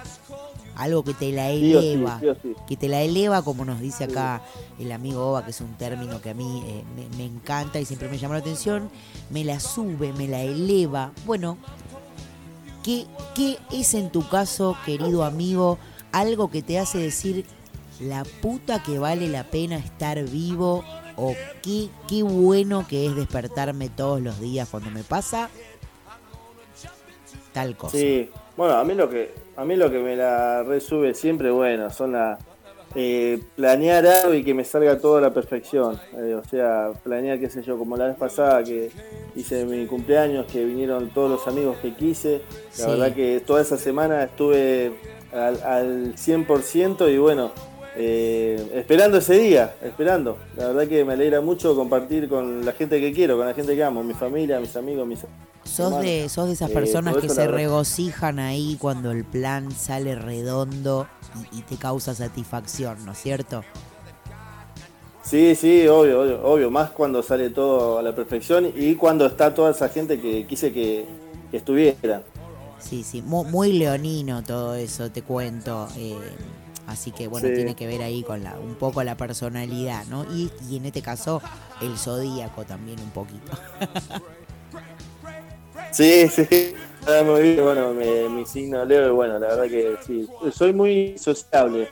Algo 0.76 1.04
que 1.04 1.14
te 1.14 1.32
la 1.32 1.50
eleva, 1.50 2.22
que 2.68 2.78
te 2.78 2.88
la 2.88 3.02
eleva, 3.02 3.44
como 3.44 3.66
nos 3.66 3.80
dice 3.80 4.06
acá 4.06 4.42
el 4.80 4.92
amigo 4.92 5.32
Oba, 5.32 5.44
que 5.44 5.52
es 5.52 5.62
un 5.62 5.74
término 5.76 6.22
que 6.22 6.32
a 6.32 6.34
mí 6.34 6.64
eh, 6.66 6.84
me, 7.18 7.26
encanta 7.26 7.80
y 7.80 7.86
siempre 7.86 8.10
me 8.10 8.18
llama 8.18 8.36
la 8.36 8.42
atención, 8.42 8.90
me 9.30 9.44
la 9.44 9.60
sube, 9.60 10.14
me 10.14 10.28
la 10.28 10.42
eleva. 10.42 11.12
Bueno, 11.26 11.58
¿qué, 12.84 13.06
¿qué 13.36 13.58
es 13.72 13.94
en 13.94 14.10
tu 14.10 14.28
caso, 14.28 14.78
querido 14.86 15.24
amigo, 15.24 15.78
algo 16.12 16.50
que 16.50 16.62
te 16.62 16.80
hace 16.80 16.98
decir 17.00 17.46
la 18.00 18.24
puta 18.42 18.82
que 18.82 18.98
vale 18.98 19.28
la 19.28 19.44
pena 19.44 19.78
estar 19.78 20.24
vivo 20.24 20.84
o 21.16 21.36
qué, 21.62 21.90
qué 22.08 22.24
bueno 22.24 22.88
que 22.88 23.06
es 23.06 23.16
despertarme 23.16 23.90
todos 23.90 24.22
los 24.22 24.40
días 24.40 24.68
cuando 24.70 24.90
me 24.90 25.04
pasa 25.04 25.50
tal 27.54 27.76
cosa? 27.78 27.98
Sí, 27.98 28.30
bueno, 28.62 28.76
a 28.76 28.84
mí 28.84 28.94
lo 28.94 29.10
que 29.10 29.32
a 29.56 29.66
mí 29.66 29.76
lo 29.76 29.90
que 29.90 29.98
me 29.98 30.16
la 30.16 30.62
resube 30.62 31.16
siempre, 31.16 31.50
bueno, 31.50 31.90
son 31.90 32.12
la 32.12 32.38
eh, 32.94 33.42
planear 33.56 34.06
algo 34.06 34.36
y 34.36 34.44
que 34.44 34.54
me 34.54 34.64
salga 34.64 35.00
todo 35.00 35.18
a 35.18 35.22
la 35.22 35.34
perfección. 35.34 36.00
Eh, 36.16 36.36
o 36.36 36.48
sea, 36.48 36.92
planear, 37.04 37.40
qué 37.40 37.50
sé 37.50 37.64
yo, 37.64 37.76
como 37.76 37.98
la 37.98 38.06
vez 38.06 38.18
pasada 38.18 38.64
que 38.64 38.92
hice 39.36 39.66
mi 39.66 39.88
cumpleaños, 39.88 40.46
que 40.46 40.64
vinieron 40.64 41.10
todos 41.10 41.32
los 41.32 41.48
amigos 41.48 41.78
que 41.82 41.96
quise. 41.96 42.44
La 42.78 42.86
verdad 42.90 43.16
que 43.16 43.40
toda 43.40 43.64
esa 43.64 43.80
semana 43.80 44.26
estuve 44.26 44.92
al, 45.34 45.64
al 45.64 46.16
100% 46.16 47.12
y 47.12 47.18
bueno, 47.18 47.54
eh, 47.96 48.72
esperando 48.74 49.18
ese 49.18 49.38
día, 49.38 49.76
esperando. 49.82 50.38
La 50.56 50.68
verdad 50.68 50.88
que 50.88 51.04
me 51.04 51.14
alegra 51.14 51.42
mucho 51.42 51.76
compartir 51.76 52.30
con 52.30 52.66
la 52.66 52.72
gente 52.72 53.00
que 53.02 53.12
quiero, 53.12 53.38
con 53.38 53.46
la 53.46 53.54
gente 53.54 53.76
que 53.76 53.84
amo, 53.84 54.04
mi 54.04 54.14
familia, 54.14 54.60
mis 54.60 54.76
amigos, 54.76 55.06
mis 55.08 55.20
Sos 55.64 56.02
de, 56.02 56.28
sos 56.28 56.48
de 56.48 56.54
esas 56.54 56.72
eh, 56.72 56.74
personas 56.74 57.18
que 57.18 57.30
se 57.30 57.48
regocijan 57.48 58.40
ahí 58.40 58.78
cuando 58.80 59.12
el 59.12 59.24
plan 59.24 59.72
sale 59.72 60.16
redondo 60.16 61.08
y, 61.52 61.62
te 61.62 61.76
causa 61.76 62.16
satisfacción, 62.16 63.06
¿no 63.06 63.12
es 63.12 63.20
cierto? 63.20 63.64
Sí, 65.24 65.54
sí, 65.56 65.88
obvio, 65.88 66.22
obvio, 66.22 66.44
obvio, 66.44 66.72
más 66.72 66.90
cuando 66.90 67.22
sale 67.22 67.52
todo 67.52 68.00
a 68.00 68.02
la 68.02 68.16
perfección 68.16 68.72
y 68.76 68.96
cuando 68.96 69.28
está 69.28 69.54
toda 69.54 69.72
esa 69.72 69.88
gente 69.90 70.20
que 70.20 70.48
quise 70.48 70.74
que, 70.74 71.06
estuviera. 71.52 72.24
Sí, 72.80 73.04
sí, 73.04 73.22
muy, 73.22 73.74
leonino 73.74 74.42
todo 74.42 74.74
eso, 74.74 75.12
te 75.12 75.22
cuento. 75.22 75.88
Eh, 75.96 76.18
Así 76.92 77.12
que 77.12 77.28
bueno, 77.28 77.48
tiene 77.48 77.74
que 77.74 77.88
ver 77.88 78.02
ahí 78.02 78.22
con 78.22 78.44
la, 78.44 78.60
un 78.60 78.76
poco 78.76 79.02
la 79.04 79.16
personalidad, 79.16 80.06
¿no? 80.08 80.26
Y, 80.36 80.52
en 80.76 80.86
este 80.86 81.02
caso, 81.02 81.42
el 81.82 81.98
zodíaco 81.98 82.66
también 82.66 83.00
un 83.00 83.12
poquito. 83.12 83.52
sí, 85.92 86.28
sí. 86.28 86.76
Bueno, 87.06 87.94
mi, 88.30 88.46
signo 88.46 88.84
Leo, 88.84 89.08
y 89.08 89.12
bueno, 89.12 89.40
la 89.40 89.48
verdad 89.48 89.68
que 89.68 89.96
sí. 90.06 90.28
Soy 90.54 90.74
muy 90.74 91.18
sociable. 91.18 91.88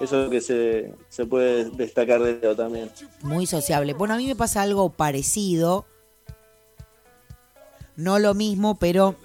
Eso 0.00 0.30
que 0.30 0.40
se, 0.40 0.94
se 1.08 1.26
puede 1.26 1.70
destacar 1.70 2.22
de 2.22 2.38
Leo 2.38 2.54
también. 2.54 2.90
Muy 3.22 3.46
sociable. 3.46 3.92
Bueno, 3.92 4.14
a 4.14 4.16
mí 4.16 4.26
me 4.26 4.36
pasa 4.36 4.62
algo 4.62 4.90
parecido. 4.90 5.84
No 7.96 8.18
lo 8.18 8.34
mismo, 8.34 8.78
pero 8.78 9.16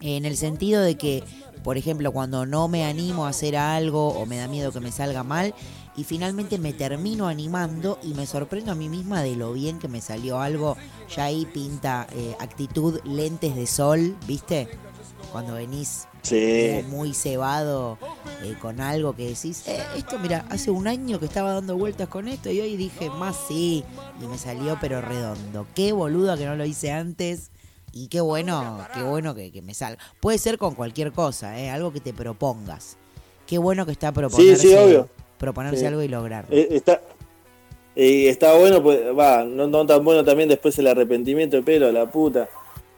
en 0.00 0.26
el 0.26 0.36
sentido 0.36 0.82
de 0.82 0.96
que 0.96 1.24
por 1.66 1.76
ejemplo, 1.76 2.12
cuando 2.12 2.46
no 2.46 2.68
me 2.68 2.84
animo 2.84 3.26
a 3.26 3.30
hacer 3.30 3.56
algo 3.56 4.10
o 4.10 4.24
me 4.24 4.36
da 4.36 4.46
miedo 4.46 4.70
que 4.70 4.78
me 4.78 4.92
salga 4.92 5.24
mal 5.24 5.52
y 5.96 6.04
finalmente 6.04 6.58
me 6.58 6.72
termino 6.72 7.26
animando 7.26 7.98
y 8.04 8.14
me 8.14 8.24
sorprendo 8.24 8.70
a 8.70 8.76
mí 8.76 8.88
misma 8.88 9.20
de 9.20 9.34
lo 9.34 9.52
bien 9.52 9.80
que 9.80 9.88
me 9.88 10.00
salió 10.00 10.38
algo. 10.40 10.76
Ya 11.16 11.24
ahí 11.24 11.44
pinta 11.44 12.06
eh, 12.12 12.36
actitud 12.38 13.00
lentes 13.02 13.56
de 13.56 13.66
sol, 13.66 14.16
¿viste? 14.28 14.68
Cuando 15.32 15.54
venís 15.54 16.06
muy 16.88 17.12
cebado 17.14 17.98
eh, 18.44 18.54
con 18.60 18.80
algo 18.80 19.16
que 19.16 19.26
decís, 19.26 19.66
eh, 19.66 19.82
esto 19.96 20.20
mira, 20.20 20.44
hace 20.50 20.70
un 20.70 20.86
año 20.86 21.18
que 21.18 21.26
estaba 21.26 21.52
dando 21.52 21.76
vueltas 21.76 22.08
con 22.08 22.28
esto 22.28 22.48
y 22.48 22.60
hoy 22.60 22.76
dije, 22.76 23.10
más 23.10 23.36
sí, 23.48 23.82
y 24.22 24.26
me 24.28 24.38
salió 24.38 24.78
pero 24.80 25.00
redondo. 25.00 25.66
Qué 25.74 25.90
boluda 25.90 26.36
que 26.36 26.46
no 26.46 26.54
lo 26.54 26.64
hice 26.64 26.92
antes 26.92 27.50
y 27.96 28.08
qué 28.08 28.20
bueno, 28.20 28.86
qué 28.92 29.02
bueno 29.02 29.34
que, 29.34 29.62
me 29.62 29.72
salga. 29.72 29.98
Puede 30.20 30.36
ser 30.36 30.58
con 30.58 30.74
cualquier 30.74 31.12
cosa, 31.12 31.58
¿eh? 31.58 31.70
algo 31.70 31.94
que 31.94 32.00
te 32.00 32.12
propongas. 32.12 32.98
Qué 33.46 33.56
bueno 33.56 33.86
que 33.86 33.92
está 33.92 34.12
proponerse, 34.12 35.06
proponerse 35.38 35.86
algo 35.86 36.02
y 36.02 36.08
lograr. 36.08 36.44
Eh, 36.50 36.68
está, 36.72 37.00
y 37.94 38.26
está 38.26 38.54
bueno, 38.58 38.82
pues 38.82 39.00
va, 39.18 39.44
no, 39.44 39.86
tan 39.86 40.04
bueno 40.04 40.22
también 40.22 40.50
después 40.50 40.78
el 40.78 40.88
arrepentimiento 40.88 41.56
de 41.56 41.62
pelo, 41.62 41.90
la 41.90 42.04
puta. 42.04 42.50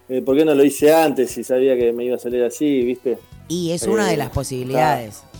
Eh, 0.08 0.20
¿Por 0.20 0.36
qué 0.36 0.44
no 0.44 0.52
lo 0.56 0.64
hice 0.64 0.92
antes 0.92 1.30
si 1.30 1.44
sabía 1.44 1.76
que 1.76 1.92
me 1.92 2.04
iba 2.04 2.16
a 2.16 2.18
salir 2.18 2.42
así, 2.42 2.82
viste? 2.82 3.18
Y 3.46 3.70
es 3.70 3.84
una 3.84 4.08
de 4.08 4.16
las 4.16 4.30
posibilidades. 4.30 5.22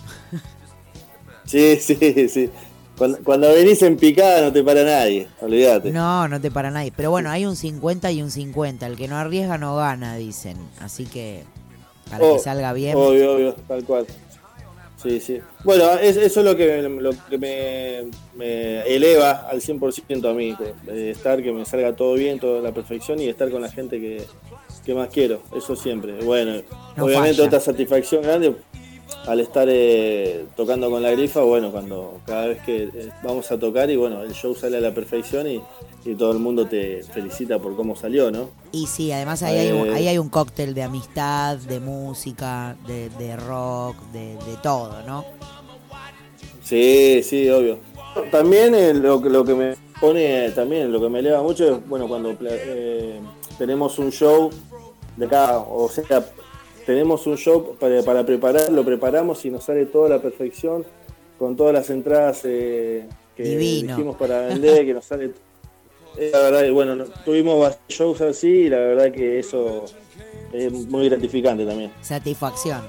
Sí, 1.44 1.76
sí, 1.80 2.28
sí. 2.28 2.50
Cuando, 2.98 3.52
venís 3.52 3.80
en 3.82 3.96
picada 3.96 4.42
no 4.42 4.52
te 4.52 4.64
para 4.64 4.82
nadie, 4.82 5.28
olvídate. 5.40 5.92
No, 5.92 6.26
no 6.26 6.40
te 6.40 6.50
para 6.50 6.70
nadie. 6.70 6.92
Pero 6.94 7.10
bueno, 7.10 7.30
hay 7.30 7.46
un 7.46 7.54
50 7.54 8.10
y 8.10 8.22
un 8.22 8.30
50. 8.30 8.86
El 8.86 8.96
que 8.96 9.06
no 9.06 9.16
arriesga 9.16 9.56
no 9.56 9.76
gana, 9.76 10.16
dicen. 10.16 10.56
Así 10.80 11.06
que 11.06 11.44
para 12.10 12.18
que 12.18 12.24
oh, 12.24 12.38
salga 12.38 12.72
bien. 12.72 12.96
Obvio, 12.96 13.34
obvio, 13.34 13.54
tal 13.68 13.84
cual. 13.84 14.06
Sí, 15.00 15.20
sí. 15.20 15.40
Bueno, 15.62 15.92
eso 15.92 16.20
es 16.20 16.36
lo 16.36 16.56
que, 16.56 16.82
lo 16.82 17.10
que 17.30 17.38
me, 18.36 18.80
eleva 18.80 19.46
al 19.48 19.60
100% 19.60 20.28
a 20.28 20.34
mí. 20.34 20.56
estar, 20.88 21.40
que 21.40 21.52
me 21.52 21.64
salga 21.64 21.94
todo 21.94 22.14
bien, 22.14 22.40
toda 22.40 22.60
la 22.60 22.72
perfección 22.72 23.20
y 23.20 23.28
estar 23.28 23.48
con 23.50 23.62
la 23.62 23.70
gente 23.70 24.00
que, 24.00 24.94
más 24.94 25.08
quiero. 25.10 25.42
Eso 25.56 25.76
siempre. 25.76 26.14
Bueno, 26.24 26.62
obviamente 26.98 27.42
otra 27.42 27.60
satisfacción 27.60 28.22
grande 28.22 28.56
al 29.26 29.40
estar 29.40 29.68
eh, 29.70 30.46
tocando 30.56 30.90
con 30.90 31.02
la 31.02 31.10
grifa, 31.10 31.40
bueno, 31.40 31.70
cuando 31.70 32.20
cada 32.26 32.46
vez 32.46 32.62
que 32.62 32.84
eh, 32.84 33.10
vamos 33.22 33.50
a 33.50 33.58
tocar 33.58 33.90
y 33.90 33.96
bueno, 33.96 34.22
el 34.22 34.32
show 34.32 34.54
sale 34.54 34.78
a 34.78 34.80
la 34.80 34.92
perfección 34.92 35.46
y, 35.46 35.62
todo 36.18 36.32
el 36.32 36.38
mundo 36.38 36.66
te 36.66 37.02
felicita 37.02 37.58
por 37.58 37.76
cómo 37.76 37.94
salió, 37.94 38.30
¿no? 38.30 38.48
Y 38.72 38.86
sí, 38.86 39.12
además 39.12 39.42
ahí, 39.42 39.58
hay, 39.58 39.72
un, 39.72 39.90
ahí 39.90 40.08
hay 40.08 40.16
un 40.16 40.30
cóctel 40.30 40.72
de 40.72 40.82
amistad, 40.82 41.58
de 41.58 41.80
música, 41.80 42.76
de, 42.86 43.36
rock, 43.36 43.94
de, 44.10 44.38
todo, 44.62 45.02
¿no? 45.06 45.26
Sí, 46.62 47.20
sí, 47.22 47.50
obvio. 47.50 47.76
También 48.30 48.74
eh, 48.74 48.94
lo, 48.94 49.20
lo 49.20 49.44
que 49.44 49.54
me 49.54 49.76
pone, 50.00 50.50
también 50.52 50.90
lo 50.90 50.98
que 50.98 51.10
me 51.10 51.18
eleva 51.18 51.42
mucho 51.42 51.76
es, 51.76 51.86
bueno, 51.86 52.08
cuando 52.08 52.34
tenemos 53.58 53.98
un 53.98 54.10
show 54.10 54.48
de 55.14 55.26
acá, 55.26 55.58
o 55.58 55.90
sea, 55.90 56.24
tenemos 56.88 57.26
un 57.26 57.36
show 57.36 57.76
para, 57.78 58.02
para, 58.02 58.24
preparar, 58.24 58.72
lo 58.72 58.82
preparamos 58.82 59.44
y 59.44 59.50
nos 59.50 59.64
sale 59.64 59.84
toda 59.84 60.08
la 60.08 60.22
perfección, 60.22 60.86
con 61.38 61.54
todas 61.54 61.74
las 61.74 61.90
entradas 61.90 62.40
eh, 62.44 63.06
que 63.36 63.42
dijimos 63.58 64.16
para 64.16 64.46
vender, 64.46 64.86
que 64.86 64.94
nos 64.94 65.04
sale... 65.04 65.32
La 66.16 66.38
verdad, 66.38 66.72
bueno, 66.72 67.04
tuvimos 67.26 67.76
shows 67.90 68.22
así 68.22 68.48
y 68.48 68.68
la 68.70 68.78
verdad 68.78 69.12
que 69.12 69.38
eso 69.38 69.84
es 70.50 70.72
muy 70.72 71.10
gratificante 71.10 71.66
también. 71.66 71.92
Satisfacción. 72.00 72.80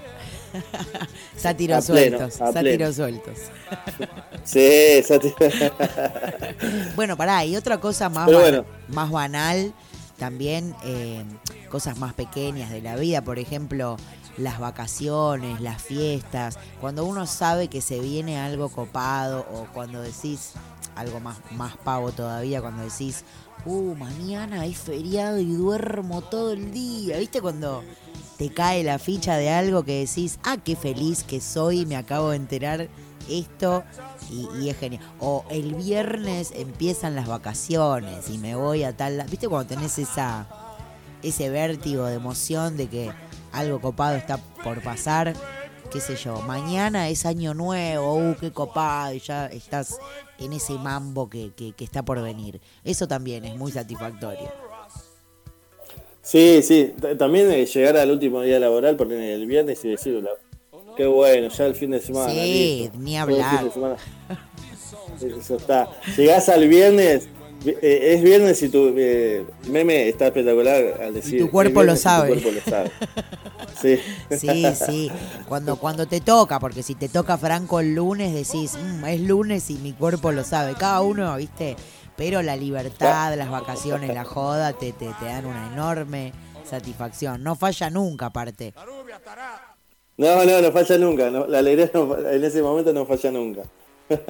sátiros 1.35 1.83
sueltos. 1.83 2.35
Sátiros 2.35 2.95
sueltos. 2.95 3.37
sí, 4.45 5.03
Bueno, 6.95 7.17
pará, 7.17 7.43
y 7.43 7.57
otra 7.57 7.81
cosa 7.81 8.07
más, 8.07 8.31
más 8.87 9.11
banal 9.11 9.73
también 10.17 10.73
eh, 10.85 11.25
cosas 11.69 11.97
más 11.97 12.13
pequeñas 12.13 12.69
de 12.69 12.81
la 12.81 12.95
vida, 12.95 13.21
por 13.21 13.39
ejemplo, 13.39 13.97
las 14.37 14.59
vacaciones, 14.59 15.61
las 15.61 15.81
fiestas, 15.81 16.57
cuando 16.81 17.05
uno 17.05 17.25
sabe 17.25 17.67
que 17.67 17.81
se 17.81 17.99
viene 17.99 18.39
algo 18.39 18.69
copado 18.69 19.45
o 19.53 19.67
cuando 19.73 20.01
decís 20.01 20.53
algo 20.95 21.19
más, 21.19 21.37
más 21.51 21.77
pavo 21.77 22.11
todavía, 22.11 22.61
cuando 22.61 22.83
decís, 22.83 23.23
uh, 23.65 23.95
mañana 23.95 24.61
hay 24.61 24.73
feriado 24.73 25.39
y 25.39 25.53
duermo 25.53 26.21
todo 26.21 26.51
el 26.51 26.71
día, 26.71 27.17
¿viste? 27.17 27.41
Cuando 27.41 27.83
te 28.37 28.49
cae 28.49 28.83
la 28.83 28.99
ficha 28.99 29.35
de 29.37 29.49
algo 29.49 29.83
que 29.83 30.05
decís, 30.05 30.39
ah, 30.43 30.57
qué 30.63 30.75
feliz 30.75 31.23
que 31.23 31.41
soy, 31.41 31.85
me 31.85 31.95
acabo 31.95 32.29
de 32.31 32.37
enterar 32.37 32.89
esto 33.29 33.83
y, 34.29 34.69
es 34.69 34.77
genial. 34.77 35.03
O 35.19 35.45
el 35.49 35.75
viernes 35.75 36.51
empiezan 36.55 37.15
las 37.15 37.27
vacaciones 37.27 38.29
y 38.29 38.37
me 38.37 38.55
voy 38.55 38.83
a 38.83 38.95
tal... 38.95 39.23
¿Viste 39.29 39.47
cuando 39.47 39.67
tenés 39.67 39.97
esa, 39.99 40.47
ese 41.23 41.49
vértigo 41.49 42.05
de 42.05 42.15
emoción 42.15 42.77
de 42.77 42.87
que 42.87 43.11
algo 43.51 43.79
copado 43.79 44.15
está 44.15 44.37
por 44.63 44.81
pasar? 44.81 45.33
qué 45.89 45.99
sé 45.99 46.15
yo, 46.15 46.41
mañana 46.41 47.09
es 47.09 47.25
año 47.25 47.53
nuevo, 47.53 48.15
uh, 48.15 48.35
qué 48.39 48.51
copado, 48.51 49.13
y 49.13 49.19
ya 49.19 49.47
estás 49.47 49.97
en 50.37 50.53
ese 50.53 50.73
mambo 50.73 51.29
que, 51.29 51.51
que, 51.55 51.73
está 51.83 52.03
por 52.03 52.21
venir. 52.21 52.61
Eso 52.83 53.07
también 53.07 53.43
es 53.45 53.55
muy 53.55 53.71
satisfactorio. 53.71 54.51
Sí, 56.21 56.61
sí, 56.61 56.93
también 57.17 57.65
llegar 57.65 57.97
al 57.97 58.11
último 58.11 58.41
día 58.41 58.59
laboral, 58.59 58.95
porque 58.97 59.33
el 59.33 59.47
viernes 59.47 59.83
y 59.83 59.89
decirlo, 59.89 60.29
Qué 60.95 61.07
bueno, 61.07 61.47
ya 61.47 61.65
el 61.65 61.75
fin 61.75 61.91
de 61.91 62.01
semana. 62.01 62.29
Sí, 62.29 62.91
ni 62.97 63.17
hablar. 63.17 63.65
Eso 65.21 65.55
está. 65.55 65.89
Llegás 66.17 66.49
al 66.49 66.67
viernes 66.67 67.29
Eh, 67.65 68.13
es 68.13 68.23
viernes 68.23 68.61
y 68.63 68.69
tu 68.69 68.93
eh, 68.97 69.45
meme 69.67 70.07
está 70.07 70.27
espectacular 70.27 71.01
al 71.01 71.13
decir. 71.13 71.41
tu 71.41 71.51
cuerpo 71.51 71.83
lo 71.83 71.95
sabe. 71.95 72.35
Tu 72.35 72.41
cuerpo 72.41 72.59
lo 72.59 72.71
sabe. 72.71 72.91
Sí. 73.81 73.99
sí, 74.37 74.65
sí. 74.73 75.11
Cuando, 75.47 75.75
cuando 75.75 76.07
te 76.07 76.21
toca, 76.21 76.59
porque 76.59 76.83
si 76.83 76.95
te 76.95 77.09
toca 77.09 77.37
Franco 77.37 77.79
el 77.79 77.95
lunes, 77.95 78.33
decís, 78.33 78.77
mm, 78.81 79.05
es 79.05 79.21
lunes 79.21 79.69
y 79.69 79.75
mi 79.75 79.93
cuerpo 79.93 80.31
lo 80.31 80.43
sabe. 80.43 80.75
Cada 80.75 81.01
uno, 81.01 81.35
viste. 81.35 81.75
Pero 82.15 82.41
la 82.41 82.55
libertad, 82.55 83.35
las 83.37 83.49
vacaciones, 83.49 84.13
la 84.13 84.25
joda, 84.25 84.73
te, 84.73 84.91
te, 84.91 85.09
te 85.19 85.25
dan 85.25 85.45
una 85.45 85.71
enorme 85.71 86.33
satisfacción. 86.69 87.43
No 87.43 87.55
falla 87.55 87.89
nunca, 87.89 88.27
aparte. 88.27 88.73
No, 90.17 90.45
no, 90.45 90.61
no 90.61 90.71
falla 90.73 90.97
nunca. 90.97 91.29
la 91.29 91.59
alegría 91.59 91.89
en 91.93 92.43
ese 92.43 92.61
momento 92.61 92.91
no 92.91 93.05
falla 93.05 93.31
nunca. 93.31 93.63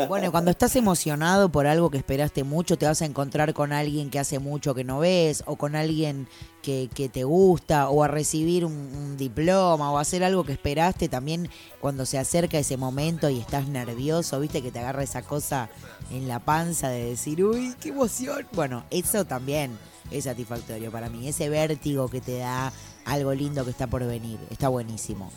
Bueno, 0.08 0.32
cuando 0.32 0.52
estás 0.52 0.76
emocionado 0.76 1.50
por 1.50 1.66
algo 1.66 1.90
que 1.90 1.98
esperaste 1.98 2.44
mucho, 2.44 2.78
te 2.78 2.86
vas 2.86 3.02
a 3.02 3.06
encontrar 3.06 3.54
con 3.54 3.72
alguien 3.72 4.10
que 4.10 4.20
hace 4.20 4.40
mucho 4.40 4.76
que 4.76 4.84
no 4.84 5.00
ves, 5.00 5.44
o 5.46 5.56
con 5.56 5.76
alguien 5.76 6.28
que, 6.62 6.90
te 7.12 7.24
gusta, 7.24 7.90
o 7.90 8.04
a 8.04 8.08
recibir 8.08 8.66
un, 8.66 9.18
diploma, 9.18 9.92
o 9.92 9.98
a 9.98 10.02
hacer 10.02 10.24
algo 10.24 10.44
que 10.44 10.52
esperaste 10.52 11.08
también 11.08 11.50
cuando 11.80 12.06
se 12.06 12.18
acerca 12.18 12.60
ese 12.60 12.78
momento 12.78 13.30
y 13.30 13.40
estás 13.40 13.68
nervioso, 13.68 14.40
viste 14.40 14.62
que 14.62 14.72
te 14.72 14.80
agarra 14.80 15.04
esa 15.04 15.22
cosa 15.22 15.70
en 16.12 16.28
la 16.28 16.40
panza 16.40 16.90
de 16.90 17.06
decir, 17.06 17.44
uy, 17.44 17.74
qué 17.80 17.90
emoción. 17.90 18.46
Bueno, 18.52 18.84
eso 18.92 19.26
también 19.26 19.78
es 20.12 20.26
satisfactorio 20.26 20.92
para 20.92 21.10
mí, 21.10 21.28
ese 21.28 21.50
vértigo 21.50 22.08
que 22.10 22.22
te 22.22 22.38
da 22.40 22.74
algo 23.06 23.34
lindo 23.34 23.64
que 23.64 23.72
está 23.72 23.88
por 23.88 24.06
venir, 24.06 24.40
está 24.50 24.68
buenísimo. 24.68 25.32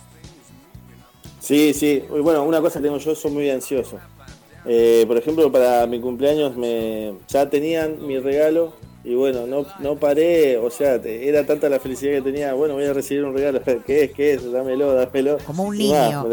Sí, 1.43 1.75
sí. 1.75 2.05
Bueno, 2.09 2.45
una 2.45 2.61
cosa 2.61 2.79
que 2.79 2.85
tengo 2.85 2.99
yo, 2.99 3.17
soy 3.17 3.33
muy 3.33 3.51
ansioso. 3.51 3.99
Eh, 4.65 5.05
por 5.07 5.17
ejemplo, 5.17 5.51
para 5.51 5.87
mi 5.87 6.01
cumpleaños 6.01 6.57
me 6.57 7.15
ya 7.29 7.51
tenían 7.51 8.07
mi 8.07 8.19
regalo 8.19 8.73
y 9.05 9.17
bueno, 9.17 9.49
no, 9.49 9.67
no 9.81 9.97
paré, 9.97 10.57
o 10.59 10.71
sea, 10.71 10.95
era 10.95 11.45
tanta 11.45 11.69
la 11.69 11.81
felicidad 11.81 12.13
que 12.13 12.23
tenía, 12.23 12.55
bueno, 12.55 12.75
voy 12.75 12.85
a 12.85 12.93
recibir 12.93 13.25
un 13.25 13.35
regalo, 13.35 13.61
¿qué 13.87 14.05
es? 14.05 14.13
¿Qué 14.13 14.35
es? 14.35 14.53
Dámelo, 14.53 14.95
dámelo. 14.95 15.39
Como 15.45 15.65
un 15.65 15.77
niño. 15.77 16.25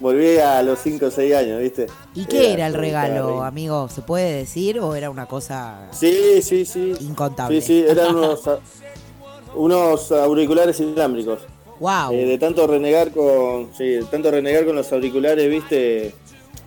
volví 0.00 0.38
a 0.38 0.62
los 0.62 0.78
5 0.78 1.04
o 1.04 1.10
6 1.10 1.34
años, 1.34 1.60
¿viste? 1.60 1.86
¿Y 2.14 2.24
qué 2.24 2.54
era, 2.54 2.66
el 2.66 2.72
regalo, 2.72 3.42
amigo? 3.42 3.90
¿Se 3.90 4.00
puede 4.00 4.32
decir 4.34 4.80
o 4.80 4.94
era 4.94 5.10
una 5.10 5.26
cosa 5.26 5.88
sí, 5.92 6.40
sí, 6.40 6.64
sí. 6.64 6.94
incontable? 7.00 7.60
Sí, 7.60 7.66
sí, 7.66 7.84
eran 7.86 8.16
unos, 8.16 8.40
unos 9.54 10.10
auriculares 10.10 10.80
inalámbricos. 10.80 11.40
Eh, 12.12 12.26
de 12.26 12.38
tanto 12.38 12.66
renegar 12.66 13.10
con, 13.10 13.70
sí, 13.76 13.98
tanto 14.10 14.30
renegar 14.30 14.64
con 14.64 14.76
los 14.76 14.92
auriculares, 14.92 15.48
viste, 15.48 16.14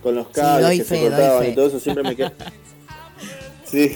con 0.04 0.16
los 0.16 0.28
cables 0.28 0.80
que 0.80 0.84
se 0.84 1.02
cortaban 1.02 1.50
y 1.50 1.56
todo 1.56 1.68
eso, 1.68 1.80
siempre 1.80 2.04
me 2.04 2.16
quedaba. 2.16 2.36
sí, 3.64 3.96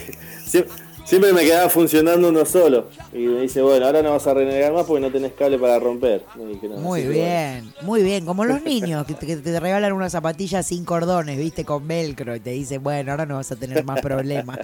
siempre, 1.04 1.32
me 1.32 1.42
quedaba 1.42 1.68
funcionando 1.68 2.28
uno 2.28 2.44
solo. 2.46 2.88
Y 3.12 3.18
me 3.18 3.42
dice, 3.42 3.60
bueno, 3.62 3.86
ahora 3.86 4.02
no 4.02 4.12
vas 4.12 4.26
a 4.26 4.34
renegar 4.34 4.72
más 4.72 4.86
porque 4.86 5.02
no 5.02 5.10
tenés 5.12 5.32
cable 5.32 5.58
para 5.58 5.78
romper. 5.78 6.24
muy 6.78 7.02
bien, 7.02 7.72
muy 7.82 8.02
bien, 8.02 8.24
como 8.24 8.44
los 8.44 8.62
niños 8.64 9.06
que 9.06 9.14
te, 9.14 9.60
regalan 9.60 9.92
una 9.92 10.08
zapatilla 10.08 10.62
sin 10.62 10.84
cordones, 10.84 11.38
viste, 11.38 11.64
con 11.64 11.86
velcro 11.86 12.34
y 12.34 12.40
te 12.40 12.50
dicen, 12.50 12.82
bueno, 12.82 13.10
ahora 13.12 13.26
no 13.26 13.36
vas 13.36 13.52
a 13.52 13.56
tener 13.56 13.84
más 13.84 14.00
problemas. 14.00 14.58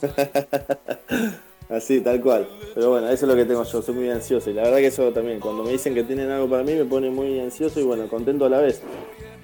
Así, 1.68 2.00
tal 2.00 2.20
cual. 2.20 2.48
Pero 2.74 2.90
bueno, 2.90 3.08
eso 3.08 3.26
es 3.26 3.28
lo 3.30 3.36
que 3.36 3.44
tengo 3.44 3.62
yo, 3.62 3.82
soy 3.82 3.94
muy 3.94 4.08
ansioso. 4.10 4.50
Y 4.50 4.54
la 4.54 4.62
verdad 4.62 4.78
que 4.78 4.86
eso 4.86 5.12
también, 5.12 5.38
cuando 5.38 5.62
me 5.62 5.72
dicen 5.72 5.94
que 5.94 6.02
tienen 6.02 6.30
algo 6.30 6.48
para 6.48 6.62
mí, 6.62 6.72
me 6.74 6.84
pone 6.84 7.10
muy 7.10 7.38
ansioso 7.40 7.78
y 7.80 7.82
bueno, 7.82 8.08
contento 8.08 8.46
a 8.46 8.48
la 8.48 8.58
vez. 8.58 8.80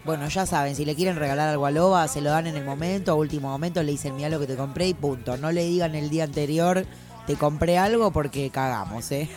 Bueno, 0.05 0.29
ya 0.29 0.47
saben, 0.47 0.75
si 0.75 0.85
le 0.85 0.95
quieren 0.95 1.17
regalar 1.17 1.49
algo 1.49 1.67
a 1.67 1.71
Loba, 1.71 2.09
se 2.09 2.21
lo 2.21 2.31
dan 2.31 2.47
en 2.47 2.57
el 2.57 2.65
momento, 2.65 3.13
a 3.13 3.15
último 3.15 3.49
momento 3.49 3.83
le 3.83 3.93
dicen, 3.93 4.17
mira 4.17 4.29
lo 4.29 4.39
que 4.39 4.47
te 4.47 4.57
compré 4.57 4.89
y 4.89 4.95
punto. 4.95 5.37
No 5.37 5.53
le 5.53 5.65
digan 5.65 5.95
el 5.95 6.11
día 6.11 6.25
anterior, 6.25 6.85
te 7.27 7.37
compré 7.37 7.79
algo 7.79 8.11
porque 8.11 8.51
cagamos, 8.51 9.11
¿eh? 9.13 9.29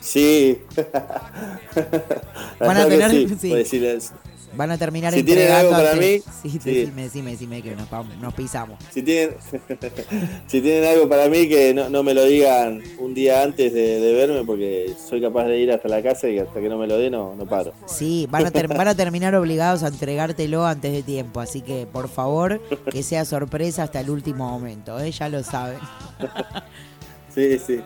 Sí. 0.00 0.58
Van 2.60 2.76
a 2.76 2.86
tener... 2.86 3.38
Sí. 3.38 3.52
Van 4.56 4.70
a 4.70 4.78
terminar 4.78 5.12
si 5.12 5.22
tienen 5.22 5.50
algo 5.52 5.72
para 5.72 5.94
mí, 5.94 6.20
sí, 6.42 6.58
Decime, 6.58 7.02
decime, 7.02 7.30
decime 7.32 7.62
que 7.62 7.76
nos, 7.76 8.34
pisamos. 8.34 8.78
Si 8.90 9.02
tienen, 9.02 9.36
si 10.46 10.60
tienen 10.60 10.84
algo 10.84 11.08
para 11.08 11.28
mí, 11.28 11.48
que 11.48 11.74
no, 11.74 12.02
me 12.02 12.14
lo 12.14 12.24
digan 12.24 12.82
un 12.98 13.14
día 13.14 13.42
antes 13.42 13.72
de, 13.72 14.12
verme, 14.12 14.44
porque 14.44 14.94
soy 15.08 15.20
capaz 15.20 15.44
de 15.44 15.58
ir 15.58 15.72
hasta 15.72 15.88
la 15.88 16.02
casa 16.02 16.28
y 16.28 16.38
hasta 16.38 16.60
que 16.60 16.68
no 16.68 16.78
me 16.78 16.86
lo 16.86 16.96
den 16.98 17.12
no, 17.12 17.34
no 17.34 17.46
paro. 17.46 17.72
Sí, 17.86 18.26
van 18.30 18.46
a, 18.46 18.50
van 18.50 18.88
a 18.88 18.94
terminar 18.94 19.34
obligados 19.34 19.82
a 19.82 19.88
entregártelo 19.88 20.66
antes 20.66 20.92
de 20.92 21.02
tiempo, 21.02 21.40
así 21.40 21.60
que 21.60 21.86
por 21.86 22.08
favor 22.08 22.60
que 22.90 23.02
sea 23.02 23.24
sorpresa 23.24 23.82
hasta 23.84 24.00
el 24.00 24.10
último 24.10 24.48
momento, 24.50 24.98
¿eh? 25.00 25.10
ya 25.10 25.28
lo 25.28 25.42
saben. 25.42 25.78
sí, 27.34 27.58
sí. 27.58 27.80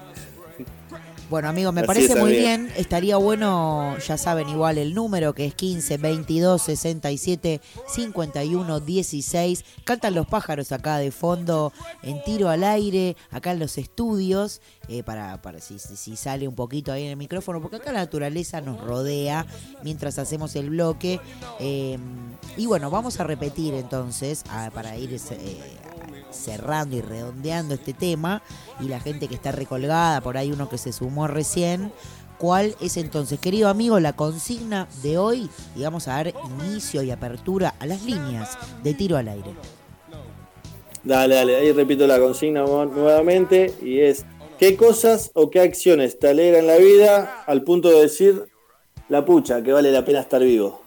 Bueno, 1.30 1.48
amigos, 1.48 1.72
me 1.72 1.84
parece 1.84 2.16
muy 2.16 2.32
bien. 2.32 2.72
Estaría 2.76 3.16
bueno, 3.16 3.96
ya 3.98 4.18
saben, 4.18 4.48
igual 4.48 4.78
el 4.78 4.94
número 4.94 5.32
que 5.32 5.46
es 5.46 5.54
15 5.54 5.96
22 5.96 6.60
67 6.60 7.60
51 7.86 8.80
16. 8.80 9.64
Cantan 9.84 10.14
los 10.16 10.26
pájaros 10.26 10.72
acá 10.72 10.98
de 10.98 11.12
fondo 11.12 11.72
en 12.02 12.20
tiro 12.24 12.48
al 12.48 12.64
aire, 12.64 13.16
acá 13.30 13.52
en 13.52 13.60
los 13.60 13.78
estudios, 13.78 14.60
eh, 14.88 15.04
para, 15.04 15.40
para 15.40 15.60
si, 15.60 15.78
si, 15.78 16.16
sale 16.16 16.48
un 16.48 16.56
poquito 16.56 16.90
ahí 16.90 17.04
en 17.04 17.10
el 17.10 17.16
micrófono, 17.16 17.62
porque 17.62 17.76
acá 17.76 17.92
la 17.92 18.00
naturaleza 18.00 18.60
nos 18.60 18.80
rodea 18.80 19.46
mientras 19.84 20.18
hacemos 20.18 20.56
el 20.56 20.70
bloque. 20.70 21.20
Eh, 21.60 21.96
y 22.56 22.66
bueno, 22.66 22.90
vamos 22.90 23.20
a 23.20 23.24
repetir 23.24 23.74
entonces, 23.74 24.42
para 24.74 24.96
ir 24.96 25.14
eh, 25.14 25.60
cerrando 26.32 26.96
y 26.96 27.00
redondeando 27.00 27.74
este 27.74 27.92
tema 27.92 28.42
y 28.80 28.88
la 28.88 29.00
gente 29.00 29.28
que 29.28 29.34
está 29.34 29.52
recolgada, 29.52 30.20
por 30.20 30.36
ahí 30.36 30.52
uno 30.52 30.68
que 30.68 30.78
se 30.78 30.92
sumó 30.92 31.26
recién. 31.26 31.92
¿Cuál 32.38 32.74
es 32.80 32.96
entonces, 32.96 33.38
querido 33.38 33.68
amigo, 33.68 34.00
la 34.00 34.14
consigna 34.14 34.88
de 35.02 35.18
hoy? 35.18 35.50
Y 35.76 35.82
vamos 35.82 36.08
a 36.08 36.12
dar 36.12 36.32
inicio 36.62 37.02
y 37.02 37.10
apertura 37.10 37.74
a 37.78 37.84
las 37.84 38.02
líneas 38.02 38.56
de 38.82 38.94
tiro 38.94 39.18
al 39.18 39.28
aire. 39.28 39.50
Dale, 41.04 41.34
dale, 41.34 41.56
ahí 41.56 41.72
repito 41.72 42.06
la 42.06 42.18
consigna 42.18 42.62
nuevamente 42.62 43.74
y 43.82 44.00
es, 44.00 44.24
¿qué 44.58 44.76
cosas 44.76 45.30
o 45.34 45.50
qué 45.50 45.60
acciones 45.60 46.18
te 46.18 46.28
alegran 46.28 46.66
la 46.66 46.76
vida 46.76 47.42
al 47.46 47.62
punto 47.62 47.88
de 47.90 48.02
decir 48.02 48.46
la 49.08 49.24
pucha, 49.24 49.62
que 49.62 49.72
vale 49.72 49.92
la 49.92 50.04
pena 50.04 50.20
estar 50.20 50.42
vivo? 50.42 50.82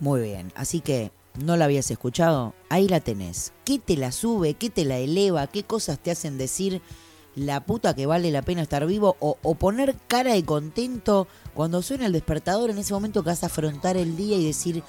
Muy 0.00 0.22
bien, 0.22 0.52
así 0.56 0.80
que 0.80 1.12
no 1.42 1.56
la 1.56 1.64
habías 1.64 1.90
escuchado, 1.90 2.54
ahí 2.68 2.88
la 2.88 3.00
tenés. 3.00 3.52
¿Qué 3.64 3.78
te 3.78 3.96
la 3.96 4.12
sube? 4.12 4.54
¿Qué 4.54 4.70
te 4.70 4.84
la 4.84 4.98
eleva? 4.98 5.46
¿Qué 5.46 5.64
cosas 5.64 5.98
te 5.98 6.10
hacen 6.10 6.38
decir 6.38 6.80
la 7.34 7.64
puta 7.64 7.94
que 7.94 8.06
vale 8.06 8.30
la 8.30 8.42
pena 8.42 8.62
estar 8.62 8.86
vivo? 8.86 9.16
O, 9.20 9.54
poner 9.56 9.96
cara 10.06 10.34
de 10.34 10.44
contento 10.44 11.26
cuando 11.54 11.82
suena 11.82 12.06
el 12.06 12.12
despertador 12.12 12.70
en 12.70 12.78
ese 12.78 12.94
momento 12.94 13.22
que 13.22 13.30
vas 13.30 13.42
a 13.42 13.46
afrontar 13.46 13.96
el 13.96 14.16
día 14.16 14.36
y 14.36 14.46
decir, 14.46 14.82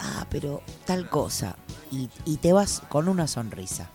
ah, 0.00 0.26
pero 0.30 0.62
tal 0.84 1.08
cosa. 1.08 1.56
Y, 1.90 2.08
y 2.24 2.38
te 2.38 2.52
vas 2.52 2.82
con 2.88 3.08
una 3.08 3.28
sonrisa. 3.28 3.90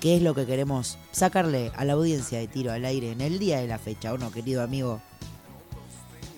¿Qué 0.00 0.16
es 0.16 0.22
lo 0.22 0.34
que 0.34 0.46
queremos 0.46 0.98
sacarle 1.12 1.72
a 1.76 1.84
la 1.84 1.94
audiencia 1.94 2.38
de 2.38 2.48
tiro 2.48 2.72
al 2.72 2.84
aire 2.84 3.12
en 3.12 3.20
el 3.20 3.38
día 3.38 3.60
de 3.60 3.66
la 3.66 3.78
fecha, 3.78 4.12
¿o 4.12 4.18
no, 4.18 4.30
querido 4.30 4.62
amigo? 4.62 5.00